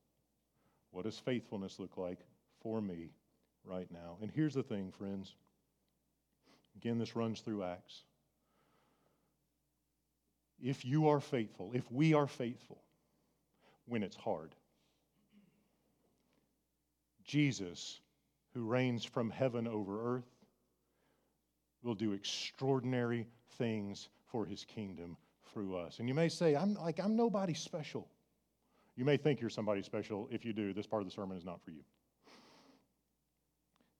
what 0.92 1.04
does 1.04 1.18
faithfulness 1.18 1.78
look 1.78 1.98
like 1.98 2.20
for 2.62 2.80
me 2.80 3.10
right 3.64 3.90
now? 3.92 4.16
And 4.22 4.30
here's 4.30 4.54
the 4.54 4.62
thing, 4.62 4.90
friends. 4.90 5.34
Again, 6.76 6.98
this 6.98 7.14
runs 7.14 7.40
through 7.40 7.64
Acts. 7.64 8.04
If 10.62 10.84
you 10.84 11.08
are 11.08 11.20
faithful, 11.20 11.72
if 11.74 11.90
we 11.90 12.14
are 12.14 12.26
faithful 12.26 12.82
when 13.86 14.02
it's 14.02 14.16
hard, 14.16 14.54
Jesus, 17.24 18.00
who 18.54 18.64
reigns 18.64 19.04
from 19.04 19.30
heaven 19.30 19.66
over 19.66 20.16
earth, 20.16 20.28
will 21.82 21.94
do 21.94 22.12
extraordinary 22.12 23.26
things 23.58 24.08
for 24.26 24.44
his 24.46 24.64
kingdom 24.64 25.16
through 25.52 25.76
us. 25.76 25.98
And 25.98 26.08
you 26.08 26.14
may 26.14 26.28
say, 26.28 26.56
I'm 26.56 26.74
like, 26.74 26.98
I'm 26.98 27.16
nobody 27.16 27.54
special. 27.54 28.08
You 28.96 29.04
may 29.04 29.16
think 29.16 29.40
you're 29.40 29.50
somebody 29.50 29.82
special. 29.82 30.28
If 30.30 30.44
you 30.44 30.52
do, 30.52 30.72
this 30.72 30.86
part 30.86 31.02
of 31.02 31.08
the 31.08 31.14
sermon 31.14 31.36
is 31.36 31.44
not 31.44 31.62
for 31.62 31.70
you. 31.70 31.82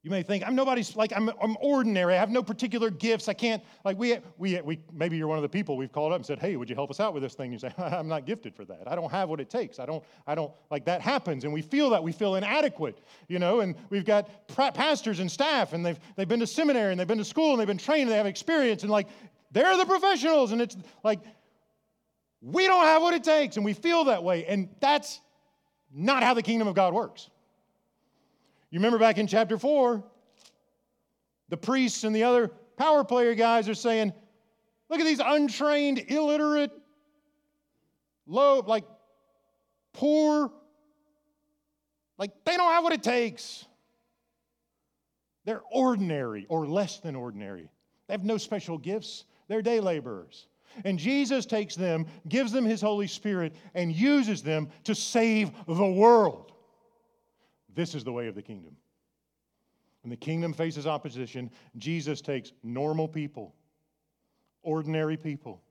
You 0.07 0.11
may 0.11 0.23
think, 0.23 0.47
I'm 0.47 0.55
nobody's, 0.55 0.95
like, 0.95 1.12
I'm, 1.16 1.33
I'm 1.42 1.57
ordinary. 1.61 2.14
I 2.14 2.21
have 2.21 2.31
no 2.31 2.40
particular 2.40 2.90
gifts. 2.90 3.29
I 3.29 3.33
can't, 3.33 3.61
like, 3.85 3.99
we, 3.99 4.16
we, 4.38 4.61
we, 4.61 4.79
maybe 4.92 5.16
you're 5.16 5.27
one 5.27 5.37
of 5.37 5.42
the 5.42 5.49
people 5.49 5.77
we've 5.77 5.90
called 5.90 6.12
up 6.12 6.16
and 6.19 6.25
said, 6.25 6.38
hey, 6.38 6.55
would 6.55 6.71
you 6.71 6.77
help 6.77 6.92
us 6.92 7.01
out 7.01 7.12
with 7.12 7.25
this 7.25 7.35
thing? 7.35 7.53
You 7.53 7.59
say, 7.59 7.73
I'm 7.79 8.07
not 8.07 8.25
gifted 8.25 8.55
for 8.55 8.64
that. 8.66 8.83
I 8.87 8.95
don't 8.95 9.11
have 9.11 9.29
what 9.29 9.40
it 9.40 9.51
takes. 9.51 9.81
I 9.81 9.85
don't, 9.85 10.05
I 10.25 10.37
don't, 10.37 10.53
like, 10.71 10.85
that 10.85 11.01
happens. 11.01 11.42
And 11.42 11.53
we 11.53 11.61
feel 11.61 11.90
that. 11.90 12.05
We 12.05 12.12
feel 12.12 12.37
inadequate, 12.37 13.01
you 13.27 13.40
know, 13.40 13.62
and 13.62 13.75
we've 13.90 14.05
got 14.05 14.31
pastors 14.47 15.19
and 15.19 15.29
staff, 15.29 15.73
and 15.73 15.85
they've, 15.85 15.99
they've 16.14 16.29
been 16.29 16.38
to 16.38 16.47
seminary, 16.47 16.92
and 16.92 17.01
they've 17.01 17.09
been 17.09 17.19
to 17.19 17.25
school, 17.25 17.51
and 17.51 17.61
they've 17.61 17.66
been 17.66 17.77
trained, 17.77 18.03
and 18.03 18.12
they 18.12 18.16
have 18.16 18.27
experience, 18.27 18.85
and, 18.85 18.92
like, 18.92 19.09
they're 19.51 19.77
the 19.77 19.87
professionals. 19.87 20.53
And 20.53 20.62
it's 20.62 20.77
like, 21.03 21.19
we 22.40 22.69
don't 22.69 22.85
have 22.85 23.03
what 23.03 23.12
it 23.12 23.25
takes, 23.25 23.57
and 23.57 23.64
we 23.64 23.73
feel 23.73 24.05
that 24.05 24.23
way. 24.23 24.47
And 24.47 24.69
that's 24.79 25.21
not 25.92 26.23
how 26.23 26.33
the 26.33 26.42
kingdom 26.42 26.69
of 26.69 26.77
God 26.77 26.95
works. 26.95 27.29
You 28.70 28.79
remember 28.79 28.98
back 28.98 29.18
in 29.18 29.26
chapter 29.26 29.59
4, 29.59 30.02
the 31.48 31.57
priests 31.57 32.05
and 32.05 32.14
the 32.14 32.24
other 32.24 32.48
power 32.76 33.05
player 33.05 33.35
guys 33.35 33.68
are 33.68 33.74
saying, 33.74 34.12
look 34.88 35.00
at 35.00 35.07
these 35.07 35.20
untrained, 35.20 36.05
illiterate, 36.09 36.72
low, 38.26 38.61
like 38.66 38.85
poor, 39.92 40.52
like 42.18 42.33
they 42.44 42.57
don't 42.57 42.72
have 42.72 42.85
what 42.85 42.92
it 42.92 43.02
takes. 43.02 43.64
They're 45.44 45.62
ordinary 45.70 46.44
or 46.48 46.66
less 46.66 46.98
than 46.98 47.14
ordinary. 47.14 47.70
They 48.09 48.14
have 48.14 48.24
no 48.24 48.37
special 48.37 48.79
gifts. 48.79 49.24
They're 49.48 49.62
day 49.62 49.79
laborers. 49.81 50.48
And 50.85 50.98
Jesus 50.98 51.46
takes 51.46 51.76
them, 51.76 52.07
gives 52.29 52.50
them 52.52 52.64
his 52.64 52.83
Holy 52.83 53.07
Spirit, 53.07 53.55
and 53.74 53.94
uses 53.94 54.42
them 54.42 54.68
to 54.85 54.94
save 54.94 55.52
the 55.66 55.87
world. 55.87 56.52
This 57.77 57.95
is 57.95 58.03
the 58.03 58.12
way 58.12 58.27
of 58.27 58.35
the 58.35 58.43
kingdom. 58.43 58.75
When 60.03 60.11
the 60.11 60.17
kingdom 60.17 60.53
faces 60.53 60.87
opposition, 60.87 61.51
Jesus 61.77 62.21
takes 62.21 62.53
normal 62.62 63.07
people, 63.07 63.55
ordinary 64.62 65.17
people, 65.17 65.62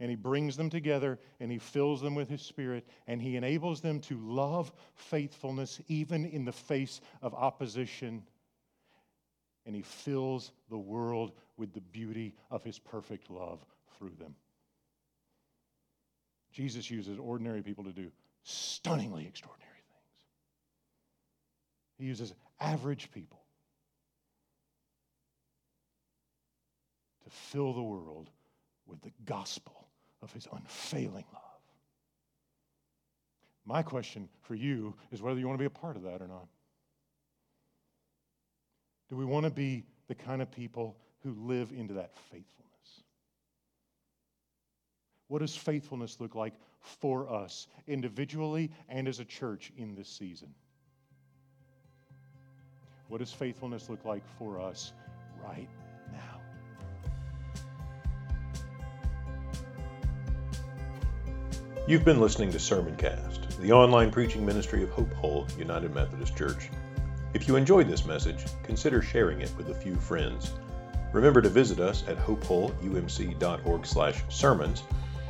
and 0.00 0.10
he 0.10 0.16
brings 0.16 0.56
them 0.56 0.70
together 0.70 1.20
and 1.38 1.52
he 1.52 1.58
fills 1.58 2.00
them 2.00 2.16
with 2.16 2.28
his 2.28 2.42
spirit 2.42 2.84
and 3.06 3.22
he 3.22 3.36
enables 3.36 3.80
them 3.80 4.00
to 4.00 4.18
love 4.18 4.72
faithfulness 4.96 5.80
even 5.86 6.24
in 6.24 6.44
the 6.44 6.52
face 6.52 7.00
of 7.22 7.32
opposition. 7.32 8.24
And 9.66 9.74
he 9.74 9.82
fills 9.82 10.50
the 10.68 10.78
world 10.78 11.32
with 11.56 11.72
the 11.72 11.80
beauty 11.80 12.34
of 12.50 12.64
his 12.64 12.78
perfect 12.78 13.30
love 13.30 13.64
through 13.96 14.16
them. 14.18 14.34
Jesus 16.50 16.90
uses 16.90 17.18
ordinary 17.18 17.62
people 17.62 17.84
to 17.84 17.92
do 17.92 18.10
stunningly 18.42 19.26
extraordinary 19.26 19.73
he 21.98 22.04
uses 22.04 22.34
average 22.60 23.10
people 23.12 23.40
to 27.24 27.30
fill 27.30 27.72
the 27.72 27.82
world 27.82 28.30
with 28.86 29.00
the 29.02 29.12
gospel 29.24 29.88
of 30.22 30.32
his 30.32 30.46
unfailing 30.52 31.24
love. 31.32 31.42
My 33.66 33.82
question 33.82 34.28
for 34.42 34.54
you 34.54 34.94
is 35.10 35.22
whether 35.22 35.38
you 35.38 35.46
want 35.46 35.58
to 35.58 35.62
be 35.62 35.66
a 35.66 35.70
part 35.70 35.96
of 35.96 36.02
that 36.02 36.20
or 36.20 36.28
not. 36.28 36.48
Do 39.08 39.16
we 39.16 39.24
want 39.24 39.44
to 39.44 39.50
be 39.50 39.84
the 40.08 40.14
kind 40.14 40.42
of 40.42 40.50
people 40.50 40.96
who 41.22 41.32
live 41.32 41.72
into 41.72 41.94
that 41.94 42.14
faithfulness? 42.30 43.02
What 45.28 45.38
does 45.38 45.56
faithfulness 45.56 46.20
look 46.20 46.34
like 46.34 46.54
for 46.80 47.32
us 47.32 47.66
individually 47.86 48.70
and 48.88 49.08
as 49.08 49.20
a 49.20 49.24
church 49.24 49.72
in 49.76 49.94
this 49.94 50.08
season? 50.08 50.54
What 53.08 53.18
does 53.18 53.32
faithfulness 53.32 53.90
look 53.90 54.04
like 54.04 54.22
for 54.38 54.60
us 54.60 54.92
right 55.44 55.68
now? 56.10 56.40
You've 61.86 62.04
been 62.04 62.20
listening 62.20 62.50
to 62.52 62.58
Sermoncast, 62.58 63.58
the 63.58 63.72
online 63.72 64.10
preaching 64.10 64.46
ministry 64.46 64.82
of 64.82 64.88
Hope 64.88 65.12
Hull 65.14 65.46
United 65.58 65.94
Methodist 65.94 66.34
Church. 66.34 66.70
If 67.34 67.46
you 67.46 67.56
enjoyed 67.56 67.88
this 67.88 68.06
message, 68.06 68.46
consider 68.62 69.02
sharing 69.02 69.42
it 69.42 69.52
with 69.56 69.68
a 69.68 69.74
few 69.74 69.96
friends. 69.96 70.54
Remember 71.12 71.42
to 71.42 71.50
visit 71.50 71.80
us 71.80 72.02
at 72.08 72.16
hopehullumc.org/sermons 72.16 74.82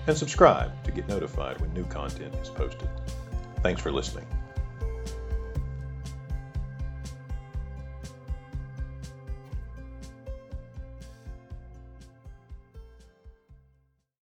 and 0.07 0.17
subscribe 0.17 0.85
to 0.85 0.93
get 0.93 1.09
notified 1.09 1.61
when 1.61 1.75
new 1.75 1.85
content 1.87 2.37
is 2.37 2.51
posted. 2.51 2.89
Thanks 3.63 3.81
for 3.81 3.91
listening. 3.91 4.27